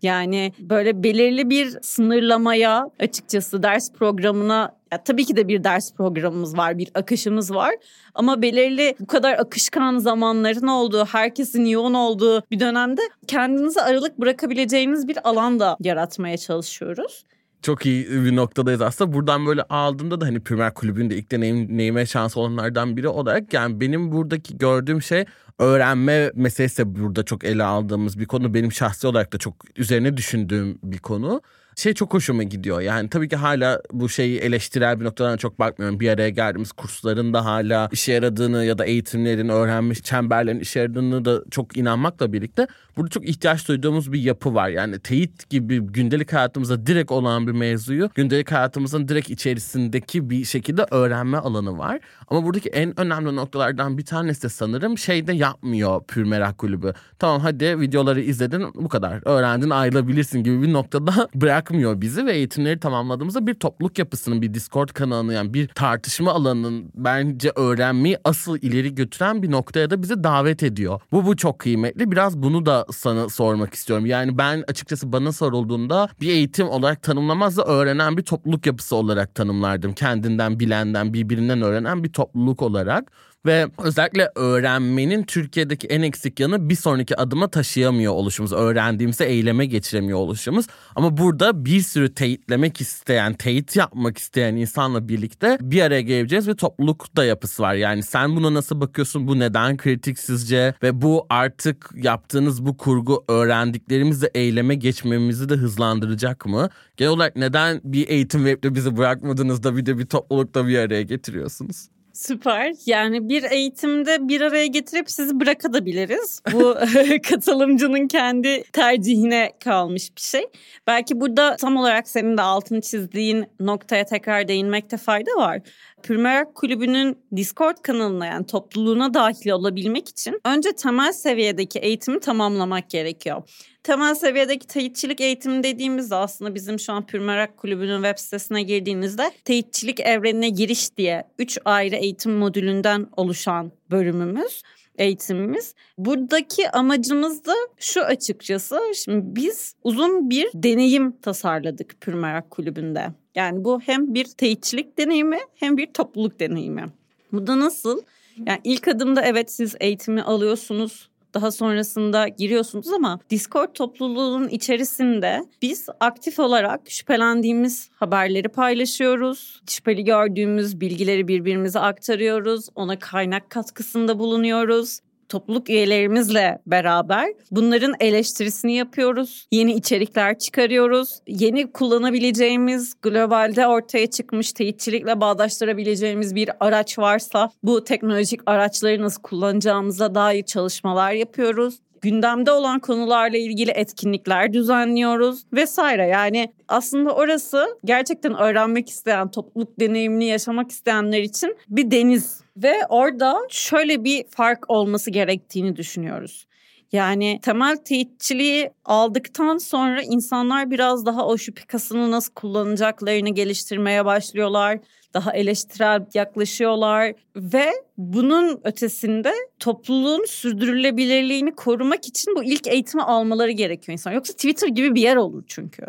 Yani 0.01 0.53
böyle 0.59 1.03
belirli 1.03 1.49
bir 1.49 1.77
sınırlamaya 1.81 2.89
açıkçası 2.99 3.63
ders 3.63 3.91
programına 3.91 4.75
ya 4.91 5.03
tabii 5.03 5.25
ki 5.25 5.35
de 5.35 5.47
bir 5.47 5.63
ders 5.63 5.93
programımız 5.93 6.57
var, 6.57 6.77
bir 6.77 6.89
akışımız 6.95 7.53
var. 7.53 7.75
Ama 8.13 8.41
belirli 8.41 8.95
bu 8.99 9.07
kadar 9.07 9.33
akışkan 9.39 9.97
zamanların 9.97 10.67
olduğu, 10.67 11.05
herkesin 11.05 11.65
yoğun 11.65 11.93
olduğu 11.93 12.43
bir 12.51 12.59
dönemde 12.59 13.01
kendinize 13.27 13.81
aralık 13.81 14.19
bırakabileceğiniz 14.19 15.07
bir 15.07 15.29
alan 15.29 15.59
da 15.59 15.77
yaratmaya 15.79 16.37
çalışıyoruz 16.37 17.25
çok 17.65 17.85
iyi 17.85 18.09
bir 18.09 18.35
noktadayız 18.35 18.81
aslında. 18.81 19.13
Buradan 19.13 19.45
böyle 19.45 19.63
aldığımda 19.63 20.21
da 20.21 20.25
hani 20.25 20.39
Premier 20.39 20.73
Kulübü'nde 20.73 21.15
ilk 21.15 21.31
deneyimleme 21.31 22.05
şansı 22.05 22.39
olanlardan 22.39 22.97
biri 22.97 23.07
olarak 23.07 23.53
yani 23.53 23.81
benim 23.81 24.11
buradaki 24.11 24.57
gördüğüm 24.57 25.01
şey 25.01 25.25
öğrenme 25.59 26.31
meselesi 26.35 26.77
de 26.77 26.95
burada 26.95 27.23
çok 27.23 27.43
ele 27.43 27.63
aldığımız 27.63 28.19
bir 28.19 28.25
konu. 28.25 28.53
Benim 28.53 28.71
şahsi 28.71 29.07
olarak 29.07 29.33
da 29.33 29.37
çok 29.37 29.55
üzerine 29.79 30.17
düşündüğüm 30.17 30.79
bir 30.83 30.97
konu 30.97 31.41
şey 31.75 31.93
çok 31.93 32.13
hoşuma 32.13 32.43
gidiyor. 32.43 32.81
Yani 32.81 33.09
tabii 33.09 33.29
ki 33.29 33.35
hala 33.35 33.81
bu 33.91 34.09
şeyi 34.09 34.39
eleştirel 34.39 34.99
bir 34.99 35.05
noktadan 35.05 35.37
çok 35.37 35.59
bakmıyorum. 35.59 35.99
Bir 35.99 36.09
araya 36.09 36.29
geldiğimiz 36.29 36.71
kursların 36.71 37.33
da 37.33 37.45
hala 37.45 37.89
işe 37.91 38.13
yaradığını 38.13 38.65
ya 38.65 38.77
da 38.77 38.85
eğitimlerin, 38.85 39.49
öğrenmiş 39.49 40.03
çemberlerin 40.03 40.59
işe 40.59 40.79
yaradığını 40.79 41.25
da 41.25 41.41
çok 41.51 41.77
inanmakla 41.77 42.33
birlikte 42.33 42.67
burada 42.97 43.09
çok 43.09 43.29
ihtiyaç 43.29 43.67
duyduğumuz 43.67 44.13
bir 44.13 44.19
yapı 44.19 44.55
var. 44.55 44.69
Yani 44.69 44.99
teyit 44.99 45.49
gibi 45.49 45.79
gündelik 45.79 46.33
hayatımıza 46.33 46.85
direkt 46.85 47.11
olan 47.11 47.47
bir 47.47 47.51
mevzuyu 47.51 48.09
gündelik 48.15 48.51
hayatımızın 48.51 49.07
direkt 49.07 49.29
içerisindeki 49.29 50.29
bir 50.29 50.45
şekilde 50.45 50.85
öğrenme 50.91 51.37
alanı 51.37 51.77
var. 51.77 51.99
Ama 52.27 52.45
buradaki 52.45 52.69
en 52.69 52.99
önemli 52.99 53.35
noktalardan 53.35 53.97
bir 53.97 54.05
tanesi 54.05 54.43
de 54.43 54.49
sanırım 54.49 54.97
şeyde 54.97 55.33
yapmıyor 55.33 56.03
Pür 56.07 56.23
Merak 56.23 56.57
Kulübü. 56.57 56.93
Tamam 57.19 57.41
hadi 57.41 57.79
videoları 57.79 58.21
izledin 58.21 58.65
bu 58.75 58.89
kadar. 58.89 59.21
Öğrendin 59.25 59.69
ayrılabilirsin 59.69 60.43
gibi 60.43 60.61
bir 60.61 60.73
noktada 60.73 61.29
bırak 61.35 61.64
bırakmıyor 61.65 62.01
bizi 62.01 62.25
ve 62.25 62.33
eğitimleri 62.33 62.79
tamamladığımızda 62.79 63.47
bir 63.47 63.53
topluluk 63.53 63.99
yapısının, 63.99 64.41
bir 64.41 64.53
Discord 64.53 64.89
kanalını 64.89 65.33
yani 65.33 65.53
bir 65.53 65.67
tartışma 65.67 66.31
alanının 66.31 66.91
bence 66.95 67.51
öğrenmeyi 67.55 68.17
asıl 68.23 68.57
ileri 68.61 68.95
götüren 68.95 69.43
bir 69.43 69.51
noktaya 69.51 69.89
da 69.89 70.01
bizi 70.01 70.23
davet 70.23 70.63
ediyor. 70.63 71.01
Bu 71.11 71.25
bu 71.25 71.35
çok 71.35 71.59
kıymetli. 71.59 72.11
Biraz 72.11 72.37
bunu 72.37 72.65
da 72.65 72.85
sana 72.91 73.29
sormak 73.29 73.73
istiyorum. 73.73 74.05
Yani 74.05 74.37
ben 74.37 74.63
açıkçası 74.67 75.11
bana 75.11 75.31
sorulduğunda 75.31 76.09
bir 76.21 76.29
eğitim 76.29 76.69
olarak 76.69 77.03
tanımlamaz 77.03 77.57
da 77.57 77.65
öğrenen 77.65 78.17
bir 78.17 78.23
topluluk 78.23 78.65
yapısı 78.65 78.95
olarak 78.95 79.35
tanımlardım. 79.35 79.93
Kendinden 79.93 80.59
bilenden, 80.59 81.13
birbirinden 81.13 81.61
öğrenen 81.61 82.03
bir 82.03 82.13
topluluk 82.13 82.61
olarak. 82.61 83.11
Ve 83.45 83.67
özellikle 83.83 84.29
öğrenmenin 84.35 85.23
Türkiye'deki 85.23 85.87
en 85.87 86.01
eksik 86.01 86.39
yanı 86.39 86.69
bir 86.69 86.75
sonraki 86.75 87.17
adıma 87.17 87.47
taşıyamıyor 87.47 88.13
oluşumuz. 88.13 88.53
Öğrendiğimizi 88.53 89.23
eyleme 89.23 89.65
geçiremiyor 89.65 90.19
oluşumuz. 90.19 90.65
Ama 90.95 91.17
burada 91.17 91.65
bir 91.65 91.81
sürü 91.81 92.13
teyitlemek 92.13 92.81
isteyen, 92.81 93.33
teyit 93.33 93.75
yapmak 93.75 94.17
isteyen 94.17 94.55
insanla 94.55 95.09
birlikte 95.09 95.57
bir 95.61 95.81
araya 95.81 96.01
geleceğiz 96.01 96.47
ve 96.47 96.55
topluluk 96.55 97.15
da 97.15 97.25
yapısı 97.25 97.63
var. 97.63 97.73
Yani 97.73 98.03
sen 98.03 98.35
buna 98.35 98.53
nasıl 98.53 98.81
bakıyorsun? 98.81 99.27
Bu 99.27 99.39
neden 99.39 99.77
kritik 99.77 100.19
sizce? 100.19 100.73
Ve 100.83 101.01
bu 101.01 101.25
artık 101.29 101.89
yaptığınız 101.95 102.65
bu 102.65 102.77
kurgu 102.77 103.25
öğrendiklerimizle 103.27 104.31
eyleme 104.35 104.75
geçmemizi 104.75 105.49
de 105.49 105.53
hızlandıracak 105.53 106.45
mı? 106.45 106.69
Genel 106.97 107.11
olarak 107.11 107.35
neden 107.35 107.81
bir 107.83 108.09
eğitim 108.09 108.45
webde 108.45 108.75
bizi 108.75 108.97
bırakmadınız 108.97 109.63
da 109.63 109.77
bir 109.77 109.85
de 109.85 109.97
bir 109.97 110.05
toplulukta 110.05 110.67
bir 110.67 110.77
araya 110.79 111.01
getiriyorsunuz? 111.01 111.94
Süper. 112.15 112.73
Yani 112.85 113.29
bir 113.29 113.43
eğitimde 113.43 114.27
bir 114.27 114.41
araya 114.41 114.65
getirip 114.65 115.11
sizi 115.11 115.39
bırakabiliriz. 115.39 116.41
Bu 116.53 116.75
katılımcının 117.29 118.07
kendi 118.07 118.63
tercihine 118.63 119.51
kalmış 119.63 120.15
bir 120.15 120.21
şey. 120.21 120.45
Belki 120.87 121.19
burada 121.19 121.55
tam 121.55 121.77
olarak 121.77 122.07
senin 122.07 122.37
de 122.37 122.41
altını 122.41 122.81
çizdiğin 122.81 123.45
noktaya 123.59 124.05
tekrar 124.05 124.47
değinmekte 124.47 124.97
fayda 124.97 125.31
var. 125.37 125.61
Pürmerak 126.03 126.55
Kulübü'nün 126.55 127.17
Discord 127.35 127.77
kanalına 127.83 128.25
yani 128.25 128.45
topluluğuna 128.45 129.13
dahil 129.13 129.49
olabilmek 129.49 130.09
için 130.09 130.41
önce 130.45 130.71
temel 130.71 131.11
seviyedeki 131.11 131.79
eğitimi 131.79 132.19
tamamlamak 132.19 132.89
gerekiyor. 132.89 133.43
Temel 133.85 134.15
seviyedeki 134.15 134.67
teyitçilik 134.67 135.21
eğitimi 135.21 135.63
dediğimizde 135.63 136.15
aslında 136.15 136.55
bizim 136.55 136.79
şu 136.79 136.93
an 136.93 137.05
Pürmerak 137.05 137.57
Kulübü'nün 137.57 138.03
web 138.03 138.17
sitesine 138.17 138.63
girdiğinizde 138.63 139.31
teyitçilik 139.43 139.99
evrenine 139.99 140.49
giriş 140.49 140.97
diye 140.97 141.23
3 141.39 141.57
ayrı 141.65 141.95
eğitim 141.95 142.31
modülünden 142.31 143.07
oluşan 143.17 143.71
bölümümüz 143.91 144.63
eğitimimiz. 144.97 145.75
Buradaki 145.97 146.69
amacımız 146.69 147.45
da 147.45 147.53
şu 147.77 148.01
açıkçası. 148.01 148.79
Şimdi 148.95 149.21
biz 149.25 149.75
uzun 149.83 150.29
bir 150.29 150.49
deneyim 150.53 151.17
tasarladık 151.21 152.01
Pürmerak 152.01 152.51
Kulübü'nde. 152.51 153.07
Yani 153.35 153.63
bu 153.63 153.79
hem 153.79 154.13
bir 154.13 154.25
teyitçilik 154.25 154.97
deneyimi 154.97 155.39
hem 155.55 155.77
bir 155.77 155.93
topluluk 155.93 156.39
deneyimi. 156.39 156.85
Bu 157.31 157.47
da 157.47 157.59
nasıl? 157.59 158.01
Yani 158.45 158.59
ilk 158.63 158.87
adımda 158.87 159.21
evet 159.21 159.51
siz 159.51 159.75
eğitimi 159.79 160.21
alıyorsunuz, 160.21 161.09
daha 161.35 161.51
sonrasında 161.51 162.27
giriyorsunuz 162.27 162.93
ama 162.93 163.19
Discord 163.29 163.73
topluluğunun 163.73 164.47
içerisinde 164.47 165.45
biz 165.61 165.87
aktif 165.99 166.39
olarak 166.39 166.81
şüphelendiğimiz 166.87 167.89
haberleri 167.95 168.49
paylaşıyoruz. 168.49 169.61
Şüpheli 169.69 170.03
gördüğümüz 170.03 170.81
bilgileri 170.81 171.27
birbirimize 171.27 171.79
aktarıyoruz. 171.79 172.67
Ona 172.75 172.99
kaynak 172.99 173.49
katkısında 173.49 174.19
bulunuyoruz 174.19 174.99
topluluk 175.29 175.69
üyelerimizle 175.69 176.59
beraber 176.67 177.27
bunların 177.51 177.93
eleştirisini 177.99 178.75
yapıyoruz. 178.75 179.47
Yeni 179.51 179.73
içerikler 179.73 180.39
çıkarıyoruz. 180.39 181.19
Yeni 181.27 181.71
kullanabileceğimiz 181.71 182.93
globalde 183.01 183.67
ortaya 183.67 184.07
çıkmış 184.07 184.53
teyitçilikle 184.53 185.21
bağdaştırabileceğimiz 185.21 186.35
bir 186.35 186.49
araç 186.59 186.99
varsa 186.99 187.49
bu 187.63 187.83
teknolojik 187.83 188.41
araçları 188.45 189.01
nasıl 189.01 189.21
kullanacağımıza 189.21 190.15
dair 190.15 190.43
çalışmalar 190.43 191.11
yapıyoruz 191.11 191.79
gündemde 192.01 192.51
olan 192.51 192.79
konularla 192.79 193.37
ilgili 193.37 193.71
etkinlikler 193.71 194.53
düzenliyoruz 194.53 195.43
vesaire. 195.53 196.07
Yani 196.07 196.53
aslında 196.67 197.15
orası 197.15 197.77
gerçekten 197.85 198.35
öğrenmek 198.35 198.89
isteyen, 198.89 199.31
topluluk 199.31 199.79
deneyimini 199.79 200.25
yaşamak 200.25 200.71
isteyenler 200.71 201.21
için 201.21 201.57
bir 201.69 201.91
deniz 201.91 202.41
ve 202.57 202.73
orada 202.89 203.37
şöyle 203.49 204.03
bir 204.03 204.25
fark 204.29 204.69
olması 204.69 205.11
gerektiğini 205.11 205.75
düşünüyoruz. 205.75 206.47
Yani 206.95 207.39
temel 207.41 207.77
teyitçiliği 207.77 208.71
aldıktan 208.85 209.57
sonra 209.57 210.01
insanlar 210.01 210.71
biraz 210.71 211.05
daha 211.05 211.27
o 211.27 211.37
şüphikasını 211.37 212.11
nasıl 212.11 212.33
kullanacaklarını 212.33 213.29
geliştirmeye 213.29 214.05
başlıyorlar. 214.05 214.79
Daha 215.13 215.33
eleştirel 215.33 216.05
yaklaşıyorlar 216.13 217.13
ve 217.35 217.71
bunun 217.97 218.59
ötesinde 218.63 219.33
topluluğun 219.59 220.25
sürdürülebilirliğini 220.25 221.55
korumak 221.55 222.07
için 222.07 222.35
bu 222.35 222.43
ilk 222.43 222.67
eğitimi 222.67 223.03
almaları 223.03 223.51
gerekiyor 223.51 223.93
insan. 223.93 224.11
Yoksa 224.11 224.33
Twitter 224.33 224.67
gibi 224.67 224.95
bir 224.95 225.01
yer 225.01 225.15
olur 225.15 225.43
çünkü. 225.47 225.83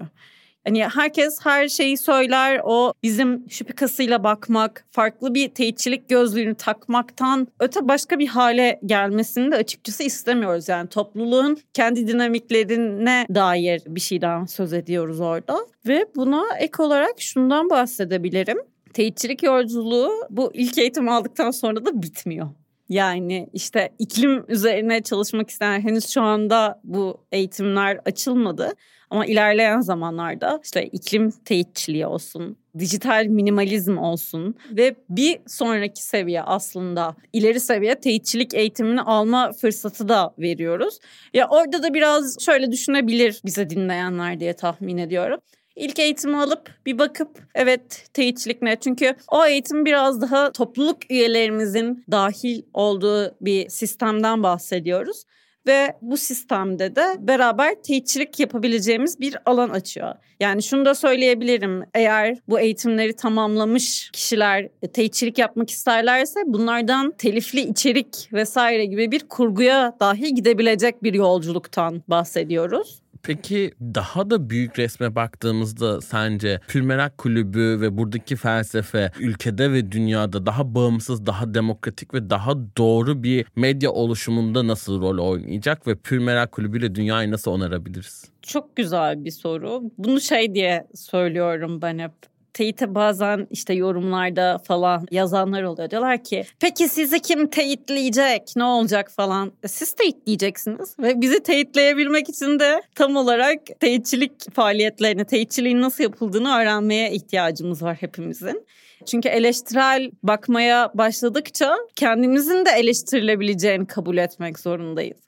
Hani 0.66 0.85
herkes 0.85 1.38
her 1.42 1.68
şeyi 1.68 1.96
söyler. 1.96 2.61
O 2.64 2.92
bizim 3.02 3.50
şüphikasıyla 3.50 4.24
bakmak, 4.24 4.85
farklı 4.90 5.35
bir 5.35 5.48
teyitçilik 5.48 6.09
gözlüğünü 6.09 6.55
takmaktan 6.55 7.48
öte 7.61 7.88
başka 7.88 8.18
bir 8.18 8.26
hale 8.26 8.81
gelmesini 8.87 9.52
de 9.52 9.57
açıkçası 9.57 10.02
istemiyoruz. 10.02 10.68
Yani 10.68 10.88
topluluğun 10.88 11.59
kendi 11.74 12.07
dinamiklerine 12.07 13.26
dair 13.35 13.83
bir 13.87 14.00
şeyden 14.00 14.44
söz 14.44 14.72
ediyoruz 14.72 15.20
orada. 15.20 15.59
Ve 15.87 16.07
buna 16.16 16.44
ek 16.59 16.83
olarak 16.83 17.20
şundan 17.20 17.70
bahsedebilirim. 17.70 18.59
Teyitçilik 18.92 19.42
yolculuğu 19.42 20.11
bu 20.31 20.50
ilk 20.55 20.79
eğitim 20.79 21.09
aldıktan 21.09 21.50
sonra 21.50 21.87
da 21.87 22.02
bitmiyor. 22.02 22.48
Yani 22.88 23.49
işte 23.53 23.92
iklim 23.99 24.44
üzerine 24.49 25.03
çalışmak 25.03 25.51
isteyen 25.51 25.81
henüz 25.81 26.09
şu 26.09 26.22
anda 26.22 26.81
bu 26.85 27.20
eğitimler 27.33 28.01
açılmadı. 28.05 28.72
Ama 29.11 29.27
ilerleyen 29.27 29.81
zamanlarda 29.81 30.61
işte 30.64 30.87
iklim 30.87 31.31
teyitçiliği 31.31 32.07
olsun, 32.07 32.57
dijital 32.79 33.27
minimalizm 33.27 33.99
olsun 33.99 34.55
ve 34.70 34.94
bir 35.11 35.38
sonraki 35.46 36.03
seviye 36.03 36.42
aslında 36.42 37.16
ileri 37.33 37.61
seviye 37.61 38.01
teyitçilik 38.01 38.55
eğitimini 38.55 39.03
alma 39.03 39.53
fırsatı 39.53 40.09
da 40.09 40.35
veriyoruz. 40.38 40.99
Ya 41.35 41.49
orada 41.49 41.83
da 41.83 41.94
biraz 41.94 42.37
şöyle 42.40 42.72
düşünebilir 42.72 43.40
bize 43.44 43.70
dinleyenler 43.70 44.40
diye 44.40 44.53
tahmin 44.53 44.99
ediyorum. 44.99 45.40
İlk 45.76 45.98
eğitimi 45.98 46.36
alıp 46.36 46.70
bir 46.86 46.98
bakıp 46.98 47.38
evet 47.54 48.08
teyitçilik 48.14 48.62
ne? 48.62 48.76
Çünkü 48.76 49.14
o 49.28 49.46
eğitim 49.46 49.84
biraz 49.84 50.20
daha 50.20 50.52
topluluk 50.52 51.10
üyelerimizin 51.10 52.04
dahil 52.10 52.62
olduğu 52.74 53.36
bir 53.40 53.68
sistemden 53.68 54.42
bahsediyoruz 54.42 55.24
ve 55.66 55.96
bu 56.02 56.16
sistemde 56.16 56.96
de 56.96 57.16
beraber 57.18 57.82
teyitçilik 57.82 58.40
yapabileceğimiz 58.40 59.20
bir 59.20 59.36
alan 59.46 59.70
açıyor. 59.70 60.14
Yani 60.40 60.62
şunu 60.62 60.84
da 60.84 60.94
söyleyebilirim. 60.94 61.82
Eğer 61.94 62.38
bu 62.48 62.60
eğitimleri 62.60 63.16
tamamlamış 63.16 64.10
kişiler 64.12 64.68
teyitçilik 64.92 65.38
yapmak 65.38 65.70
isterlerse 65.70 66.40
bunlardan 66.46 67.12
telifli 67.18 67.60
içerik 67.60 68.28
vesaire 68.32 68.84
gibi 68.84 69.10
bir 69.10 69.28
kurguya 69.28 69.96
dahi 70.00 70.34
gidebilecek 70.34 71.02
bir 71.02 71.14
yolculuktan 71.14 72.02
bahsediyoruz. 72.08 73.05
Peki 73.26 73.70
daha 73.80 74.30
da 74.30 74.50
büyük 74.50 74.78
resme 74.78 75.14
baktığımızda 75.14 76.00
sence 76.00 76.60
Pülmerak 76.68 77.18
Kulübü 77.18 77.80
ve 77.80 77.96
buradaki 77.98 78.36
felsefe 78.36 79.10
ülkede 79.18 79.72
ve 79.72 79.92
dünyada 79.92 80.46
daha 80.46 80.74
bağımsız, 80.74 81.26
daha 81.26 81.54
demokratik 81.54 82.14
ve 82.14 82.30
daha 82.30 82.52
doğru 82.76 83.22
bir 83.22 83.46
medya 83.56 83.90
oluşumunda 83.90 84.66
nasıl 84.66 85.00
rol 85.00 85.18
oynayacak 85.18 85.86
ve 85.86 85.96
Pülmerak 85.96 86.52
Kulübü 86.52 86.78
ile 86.78 86.94
dünyayı 86.94 87.30
nasıl 87.30 87.50
onarabiliriz? 87.50 88.24
Çok 88.42 88.76
güzel 88.76 89.24
bir 89.24 89.30
soru. 89.30 89.82
Bunu 89.98 90.20
şey 90.20 90.54
diye 90.54 90.86
söylüyorum 90.94 91.82
ben 91.82 91.98
hep 91.98 92.12
teyite 92.56 92.94
bazen 92.94 93.46
işte 93.50 93.74
yorumlarda 93.74 94.58
falan 94.58 95.06
yazanlar 95.10 95.62
oluyor. 95.62 95.90
Diyorlar 95.90 96.24
ki 96.24 96.44
peki 96.60 96.88
sizi 96.88 97.20
kim 97.20 97.46
teyitleyecek 97.46 98.42
ne 98.56 98.64
olacak 98.64 99.10
falan. 99.10 99.52
E, 99.62 99.68
siz 99.68 99.92
teyitleyeceksiniz 99.92 100.98
ve 100.98 101.20
bizi 101.20 101.42
teyitleyebilmek 101.42 102.28
için 102.28 102.58
de 102.58 102.82
tam 102.94 103.16
olarak 103.16 103.58
teyitçilik 103.80 104.54
faaliyetlerini, 104.54 105.24
teyitçiliğin 105.24 105.80
nasıl 105.80 106.04
yapıldığını 106.04 106.48
öğrenmeye 106.48 107.12
ihtiyacımız 107.12 107.82
var 107.82 107.96
hepimizin. 108.00 108.66
Çünkü 109.06 109.28
eleştirel 109.28 110.10
bakmaya 110.22 110.90
başladıkça 110.94 111.76
kendimizin 111.96 112.64
de 112.66 112.70
eleştirilebileceğini 112.70 113.86
kabul 113.86 114.16
etmek 114.16 114.58
zorundayız. 114.58 115.18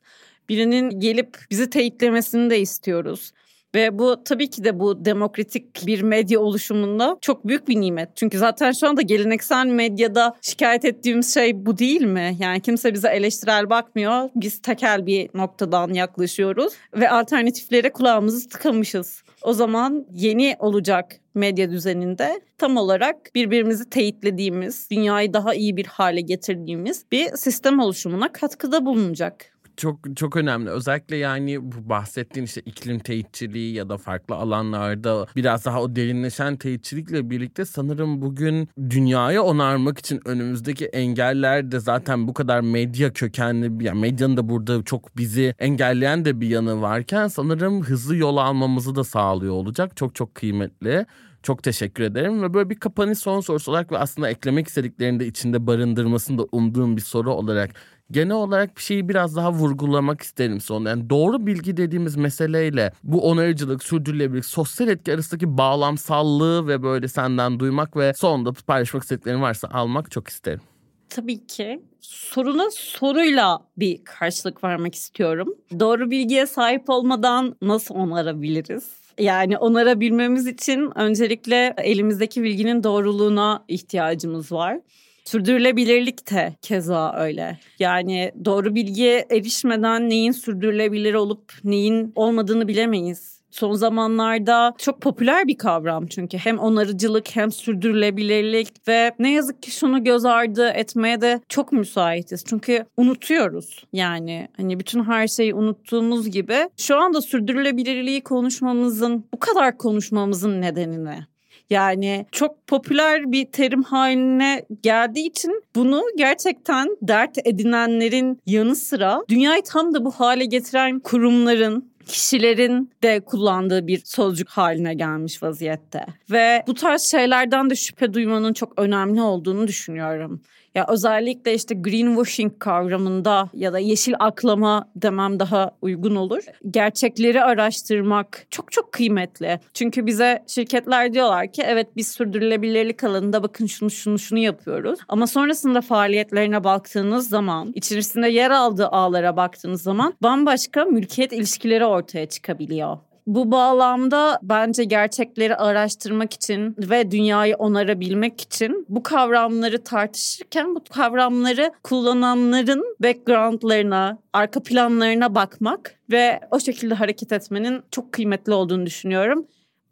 Birinin 0.49 1.01
gelip 1.01 1.37
bizi 1.51 1.71
teyitlemesini 1.71 2.51
de 2.51 2.61
istiyoruz. 2.61 3.33
Ve 3.75 3.99
bu 3.99 4.25
tabii 4.25 4.51
ki 4.51 4.65
de 4.65 4.81
bu 4.81 5.05
demokratik 5.05 5.87
bir 5.87 6.03
medya 6.03 6.41
oluşumunda 6.41 7.19
çok 7.21 7.47
büyük 7.47 7.69
bir 7.69 7.81
nimet. 7.81 8.17
Çünkü 8.17 8.39
zaten 8.39 8.73
şu 8.73 8.89
anda 8.89 9.03
geleneksel 9.03 9.67
medyada 9.67 10.37
şikayet 10.43 10.85
ettiğimiz 10.85 11.35
şey 11.35 11.67
bu 11.67 11.79
değil 11.79 12.03
mi? 12.03 12.37
Yani 12.39 12.61
kimse 12.61 12.95
bize 12.95 13.09
eleştirel 13.09 13.71
bakmıyor. 13.71 14.31
Biz 14.35 14.63
tekel 14.63 15.07
bir 15.07 15.31
noktadan 15.35 15.93
yaklaşıyoruz 15.93 16.73
ve 16.95 17.11
alternatiflere 17.11 17.93
kulağımızı 17.93 18.49
tıkamışız. 18.49 19.23
O 19.43 19.53
zaman 19.53 20.07
yeni 20.13 20.57
olacak 20.59 21.17
medya 21.35 21.71
düzeninde 21.71 22.41
tam 22.59 22.77
olarak 22.77 23.17
birbirimizi 23.35 23.91
teyitlediğimiz, 23.91 24.91
dünyayı 24.91 25.33
daha 25.33 25.55
iyi 25.55 25.77
bir 25.77 25.87
hale 25.87 26.21
getirdiğimiz 26.21 27.05
bir 27.13 27.29
sistem 27.37 27.81
oluşumuna 27.81 28.33
katkıda 28.33 28.87
bulunacak 28.87 29.58
çok 29.79 30.17
çok 30.17 30.37
önemli. 30.37 30.71
Özellikle 30.71 31.17
yani 31.17 31.73
bu 31.73 31.89
bahsettiğin 31.89 32.47
işte 32.47 32.61
iklim 32.61 32.99
teyitçiliği 32.99 33.75
ya 33.75 33.89
da 33.89 33.97
farklı 33.97 34.35
alanlarda 34.35 35.27
biraz 35.37 35.65
daha 35.65 35.83
o 35.83 35.97
derinleşen 35.97 36.57
teyitçilikle 36.57 37.31
birlikte 37.31 37.65
sanırım 37.65 38.23
bugün 38.23 38.69
dünyayı 38.91 39.43
onarmak 39.43 39.99
için 39.99 40.21
önümüzdeki 40.25 40.87
engeller 40.87 41.73
de 41.73 41.81
zaten 41.81 42.29
bu 42.29 42.35
kadar 42.35 42.61
medya 42.61 43.13
kökenli 43.13 43.85
yani 43.85 44.01
medyanın 44.01 44.37
da 44.37 44.49
burada 44.49 44.83
çok 44.83 45.17
bizi 45.17 45.55
engelleyen 45.59 46.25
de 46.25 46.41
bir 46.41 46.49
yanı 46.49 46.83
varken 46.83 47.29
sanırım 47.29 47.83
hızlı 47.83 48.17
yol 48.17 48.37
almamızı 48.37 48.95
da 48.95 49.05
sağlıyor 49.05 49.55
olacak. 49.55 49.97
Çok 49.97 50.15
çok 50.15 50.35
kıymetli. 50.35 51.07
Çok 51.43 51.63
teşekkür 51.63 52.05
ederim 52.05 52.43
ve 52.43 52.55
böyle 52.55 52.71
bir 52.71 52.75
kapanış 52.75 53.19
son 53.19 53.41
sorusu 53.41 53.71
olarak 53.71 53.93
ve 53.93 53.99
aslında 53.99 54.31
eklemek 54.31 54.69
istediklerini 54.69 55.21
de 55.21 55.27
içinde 55.27 55.67
barındırmasını 55.67 56.39
da 56.39 56.47
umduğum 56.53 56.97
bir 56.97 57.03
soru 57.03 57.33
olarak 57.33 57.71
genel 58.11 58.35
olarak 58.37 58.77
bir 58.77 58.83
şeyi 58.83 59.09
biraz 59.09 59.37
daha 59.37 59.53
vurgulamak 59.53 60.21
isterim 60.21 60.61
sonra. 60.61 60.89
Yani 60.89 61.11
doğru 61.11 61.47
bilgi 61.47 61.77
dediğimiz 61.77 62.17
meseleyle 62.17 62.93
bu 63.03 63.21
onarıcılık, 63.31 63.83
sürdürülebilirlik, 63.83 64.45
sosyal 64.45 64.89
etki 64.89 65.15
arasındaki 65.15 65.59
bağlamsallığı 65.59 66.69
ve 66.69 66.83
böyle 66.83 67.09
senden 67.09 67.61
duymak 67.61 67.97
ve 67.97 68.13
sonunda 68.15 68.53
paylaşmak 68.67 69.03
istediklerin 69.03 69.43
varsa 69.43 69.69
almak 69.69 70.11
çok 70.11 70.29
isterim. 70.29 70.61
Tabii 71.09 71.47
ki. 71.47 71.83
Soruna 72.01 72.71
soruyla 72.71 73.59
bir 73.77 74.05
karşılık 74.05 74.65
vermek 74.65 74.95
istiyorum. 74.95 75.55
Doğru 75.81 76.11
bilgiye 76.11 76.47
sahip 76.47 76.91
olmadan 76.91 77.57
nasıl 77.63 77.95
onarabiliriz? 77.95 78.91
Yani 79.19 79.59
onarabilmemiz 79.59 80.47
için 80.47 80.93
öncelikle 80.95 81.75
elimizdeki 81.79 82.43
bilginin 82.43 82.85
doğruluğuna 82.85 83.65
ihtiyacımız 83.69 84.53
var. 84.53 84.81
Sürdürülebilirlik 85.29 86.31
de 86.31 86.55
keza 86.63 87.15
öyle. 87.17 87.59
Yani 87.79 88.33
doğru 88.45 88.75
bilgiye 88.75 89.27
erişmeden 89.31 90.09
neyin 90.09 90.33
sürdürülebilir 90.33 91.15
olup 91.15 91.53
neyin 91.65 92.13
olmadığını 92.15 92.69
bilemeyiz. 92.69 93.41
Son 93.51 93.73
zamanlarda 93.73 94.75
çok 94.79 95.01
popüler 95.01 95.47
bir 95.47 95.59
kavram 95.59 96.07
çünkü 96.07 96.39
hem 96.39 96.59
onarıcılık 96.59 97.37
hem 97.37 97.53
sürdürülebilirlik 97.53 98.89
ve 98.89 99.13
ne 99.19 99.33
yazık 99.33 99.63
ki 99.63 99.71
şunu 99.71 100.05
göz 100.05 100.25
ardı 100.25 100.69
etmeye 100.69 101.21
de 101.21 101.41
çok 101.49 101.73
müsaitiz. 101.73 102.45
Çünkü 102.47 102.85
unutuyoruz 102.97 103.85
yani 103.93 104.49
hani 104.57 104.81
bütün 104.81 105.05
her 105.05 105.29
şeyi 105.29 105.55
unuttuğumuz 105.55 106.31
gibi 106.31 106.57
şu 106.77 106.97
anda 106.97 107.21
sürdürülebilirliği 107.21 108.21
konuşmamızın 108.21 109.27
bu 109.35 109.39
kadar 109.39 109.79
konuşmamızın 109.79 110.61
nedeni 110.61 111.05
ne? 111.05 111.27
Yani 111.71 112.27
çok 112.33 112.67
popüler 112.67 113.33
bir 113.33 113.45
terim 113.45 113.83
haline 113.83 114.67
geldiği 114.83 115.27
için 115.27 115.63
bunu 115.77 116.03
gerçekten 116.17 116.97
dert 117.03 117.39
edinenlerin 117.45 118.41
yanı 118.47 118.77
sıra 118.77 119.23
dünyayı 119.29 119.63
tam 119.63 119.95
da 119.95 120.05
bu 120.05 120.11
hale 120.11 120.45
getiren 120.45 121.01
kurumların, 121.01 121.93
kişilerin 122.07 122.91
de 123.03 123.21
kullandığı 123.21 123.87
bir 123.87 124.01
sözcük 124.05 124.49
haline 124.49 124.95
gelmiş 124.95 125.43
vaziyette. 125.43 126.07
Ve 126.31 126.63
bu 126.67 126.75
tarz 126.75 127.03
şeylerden 127.03 127.71
de 127.71 127.75
şüphe 127.75 128.15
duymanın 128.15 128.53
çok 128.53 128.81
önemli 128.81 129.23
olduğunu 129.23 129.69
düşünüyorum. 129.69 130.43
Ya 130.75 130.87
özellikle 130.89 131.55
işte 131.55 131.75
greenwashing 131.75 132.53
kavramında 132.59 133.51
ya 133.55 133.73
da 133.73 133.79
yeşil 133.79 134.15
aklama 134.19 134.89
demem 134.97 135.41
daha 135.41 135.71
uygun 135.83 136.15
olur. 136.15 136.43
Gerçekleri 136.71 137.43
araştırmak 137.43 138.47
çok 138.51 138.73
çok 138.73 138.93
kıymetli. 138.93 139.61
Çünkü 139.75 140.07
bize 140.07 140.45
şirketler 140.47 141.13
diyorlar 141.13 141.53
ki 141.53 141.63
evet 141.67 141.87
biz 141.97 142.09
sürdürülebilirlik 142.09 143.05
alanında 143.05 143.43
bakın 143.43 143.67
şunu 143.67 143.91
şunu 143.91 144.19
şunu 144.19 144.39
yapıyoruz. 144.39 144.99
Ama 145.09 145.27
sonrasında 145.27 145.81
faaliyetlerine 145.81 146.65
baktığınız 146.65 147.29
zaman, 147.29 147.73
içerisinde 147.75 148.29
yer 148.29 148.51
aldığı 148.51 148.89
ağlara 148.89 149.37
baktığınız 149.37 149.83
zaman 149.83 150.15
bambaşka 150.23 150.85
mülkiyet 150.85 151.33
ilişkileri 151.33 151.85
ortaya 151.85 152.27
çıkabiliyor. 152.27 152.99
Bu 153.29 153.51
bağlamda 153.51 154.39
bence 154.43 154.85
gerçekleri 154.85 155.57
araştırmak 155.57 156.33
için 156.33 156.75
ve 156.79 157.11
dünyayı 157.11 157.57
onarabilmek 157.57 158.41
için 158.41 158.87
bu 158.89 159.03
kavramları 159.03 159.85
tartışırken 159.85 160.75
bu 160.75 160.85
kavramları 160.91 161.73
kullananların 161.83 162.97
backgroundlarına, 163.03 164.19
arka 164.33 164.63
planlarına 164.63 165.35
bakmak 165.35 165.95
ve 166.11 166.41
o 166.51 166.61
şekilde 166.61 166.95
hareket 166.95 167.33
etmenin 167.33 167.83
çok 167.91 168.13
kıymetli 168.13 168.53
olduğunu 168.53 168.87
düşünüyorum. 168.87 169.47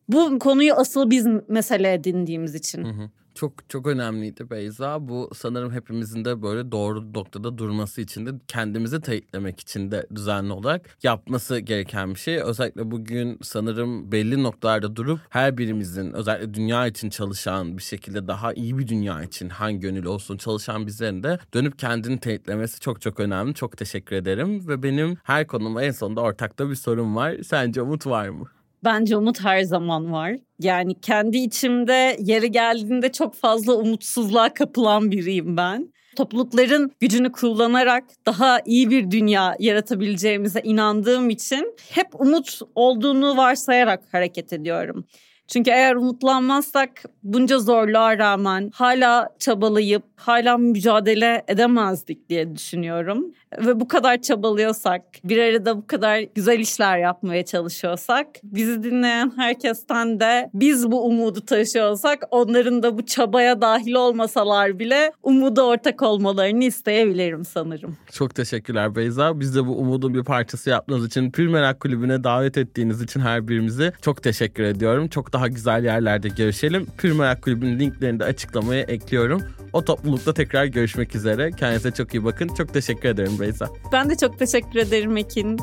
Bu 0.09 0.39
konuyu 0.39 0.75
asıl 0.75 1.11
biz 1.11 1.27
mesele 1.49 1.93
edindiğimiz 1.93 2.55
için. 2.55 2.85
Hı 2.85 2.89
hı. 2.89 3.11
Çok 3.37 3.71
çok 3.71 3.87
önemliydi 3.87 4.51
Beyza. 4.51 5.09
Bu 5.09 5.31
sanırım 5.35 5.73
hepimizin 5.73 6.25
de 6.25 6.43
böyle 6.43 6.73
doğru 6.73 7.15
noktada 7.15 7.59
durması 7.59 8.01
için 8.01 8.27
de 8.27 8.31
kendimizi 8.49 9.01
teyitlemek 9.01 9.61
için 9.61 9.91
de 9.91 10.07
düzenli 10.15 10.53
olarak 10.53 10.97
yapması 11.03 11.59
gereken 11.59 12.15
bir 12.15 12.19
şey. 12.19 12.43
Özellikle 12.43 12.91
bugün 12.91 13.39
sanırım 13.43 14.13
belli 14.13 14.43
noktalarda 14.43 14.97
durup 14.97 15.21
her 15.31 15.59
birimizin 15.59 16.13
özellikle 16.13 16.55
dünya 16.55 16.87
için 16.87 17.11
çalışan 17.11 17.79
bir 17.79 17.83
şekilde 17.83 18.29
daha 18.29 18.53
iyi 18.53 18.79
bir 18.79 18.89
dünya 18.89 19.23
için 19.23 19.49
hangi 19.49 19.81
gönül 19.81 20.05
olsun 20.05 20.37
çalışan 20.37 20.87
bizlerin 20.87 21.23
de 21.23 21.39
dönüp 21.55 21.79
kendini 21.79 22.21
teyitlemesi 22.21 22.81
çok 22.81 23.01
çok 23.01 23.21
önemli. 23.21 23.55
Çok 23.55 23.77
teşekkür 23.77 24.17
ederim 24.17 24.69
ve 24.69 24.83
benim 24.83 25.17
her 25.23 25.47
konuma 25.47 25.83
en 25.83 25.91
sonunda 25.91 26.21
ortakta 26.21 26.71
bir 26.71 26.75
sorum 26.75 27.17
var. 27.17 27.37
Sence 27.45 27.83
umut 27.83 28.07
var 28.07 28.29
mı? 28.29 28.56
Bence 28.85 29.17
umut 29.17 29.45
her 29.45 29.63
zaman 29.63 30.13
var. 30.13 30.37
Yani 30.61 31.01
kendi 31.01 31.39
içimde 31.39 32.17
yeri 32.21 32.51
geldiğinde 32.51 33.13
çok 33.13 33.35
fazla 33.35 33.75
umutsuzluğa 33.75 34.55
kapılan 34.55 35.11
biriyim 35.11 35.57
ben. 35.57 35.93
Toplulukların 36.17 36.91
gücünü 37.01 37.33
kullanarak 37.33 38.05
daha 38.27 38.61
iyi 38.67 38.91
bir 38.91 39.11
dünya 39.11 39.57
yaratabileceğimize 39.59 40.61
inandığım 40.65 41.31
için 41.31 41.75
hep 41.91 42.21
umut 42.21 42.61
olduğunu 42.75 43.37
varsayarak 43.37 44.03
hareket 44.13 44.53
ediyorum. 44.53 45.05
Çünkü 45.49 45.71
eğer 45.71 45.95
umutlanmazsak 45.95 46.91
bunca 47.23 47.59
zorluğa 47.59 48.19
rağmen 48.19 48.71
hala 48.75 49.29
çabalayıp 49.39 50.03
hala 50.17 50.59
mücadele 50.59 51.45
edemezdik 51.49 52.29
diye 52.29 52.57
düşünüyorum. 52.57 53.27
Ve 53.59 53.81
bu 53.81 53.89
kadar 53.89 54.23
çabalıyorsak, 54.23 55.03
bir 55.25 55.39
arada 55.39 55.77
bu 55.77 55.87
kadar 55.87 56.21
güzel 56.35 56.59
işler 56.59 56.99
yapmaya 56.99 57.45
çalışıyorsak, 57.45 58.27
bizi 58.43 58.83
dinleyen 58.83 59.33
herkesten 59.37 60.21
de 60.21 60.51
biz 60.55 60.91
bu 60.91 61.07
umudu 61.07 61.41
taşıyorsak 61.41 62.25
onların 62.31 62.83
da 62.83 62.99
bu 62.99 63.07
çabaya 63.07 63.61
dahil 63.61 63.95
olmasalar 63.95 64.79
bile 64.79 65.13
umuda 65.23 65.67
ortak 65.67 66.03
olmalarını 66.03 66.65
isteyebilirim 66.65 67.45
sanırım. 67.45 67.97
Çok 68.13 68.35
teşekkürler 68.35 68.97
Beyza. 68.97 69.41
Biz 69.41 69.57
de 69.57 69.67
bu 69.67 69.79
umudun 69.79 70.15
bir 70.15 70.25
parçası 70.25 70.71
yaptığınız 70.71 71.07
için 71.07 71.31
Pür 71.31 71.49
Merak 71.49 71.81
Kulübü'ne 71.81 72.25
davet 72.25 72.59
ettiğiniz 72.59 73.03
için 73.03 73.21
her 73.21 73.49
birimizi 73.49 73.93
çok 74.03 74.23
teşekkür 74.23 74.63
ediyorum. 74.63 75.09
Çok 75.09 75.33
daha 75.37 75.49
güzel 75.49 75.85
yerlerde 75.85 76.29
görüşelim. 76.29 76.87
Pür 76.99 77.13
Merak 77.13 77.43
Kulübü'nün 77.43 77.79
linklerini 77.79 78.21
de 78.21 78.25
açıklamaya 78.25 78.83
ekliyorum. 78.83 79.43
O 79.73 79.85
toplulukta 79.85 80.35
tekrar 80.35 80.65
görüşmek 80.65 81.15
üzere. 81.15 81.51
Kendinize 81.51 81.91
çok 81.91 82.15
iyi 82.15 82.25
bakın. 82.25 82.49
Çok 82.49 82.75
teşekkür 82.75 83.09
ederim 83.09 83.41
Beyza. 83.41 83.69
Ben 83.93 84.11
de 84.11 84.17
çok 84.17 84.39
teşekkür 84.39 84.79
ederim 84.79 85.17
Ekin. 85.17 85.59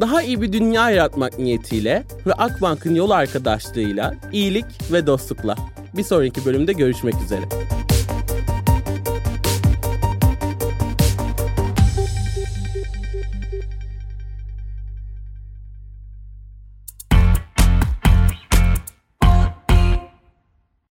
Daha 0.00 0.22
iyi 0.22 0.42
bir 0.42 0.52
dünya 0.52 0.90
yaratmak 0.90 1.38
niyetiyle 1.38 2.04
ve 2.26 2.32
Akbank'ın 2.32 2.94
yol 2.94 3.10
arkadaşlığıyla 3.10 4.14
iyilik 4.32 4.92
ve 4.92 5.06
dostlukla. 5.06 5.56
Bir 5.96 6.04
sonraki 6.04 6.44
bölümde 6.44 6.72
görüşmek 6.72 7.14
üzere. 7.24 7.42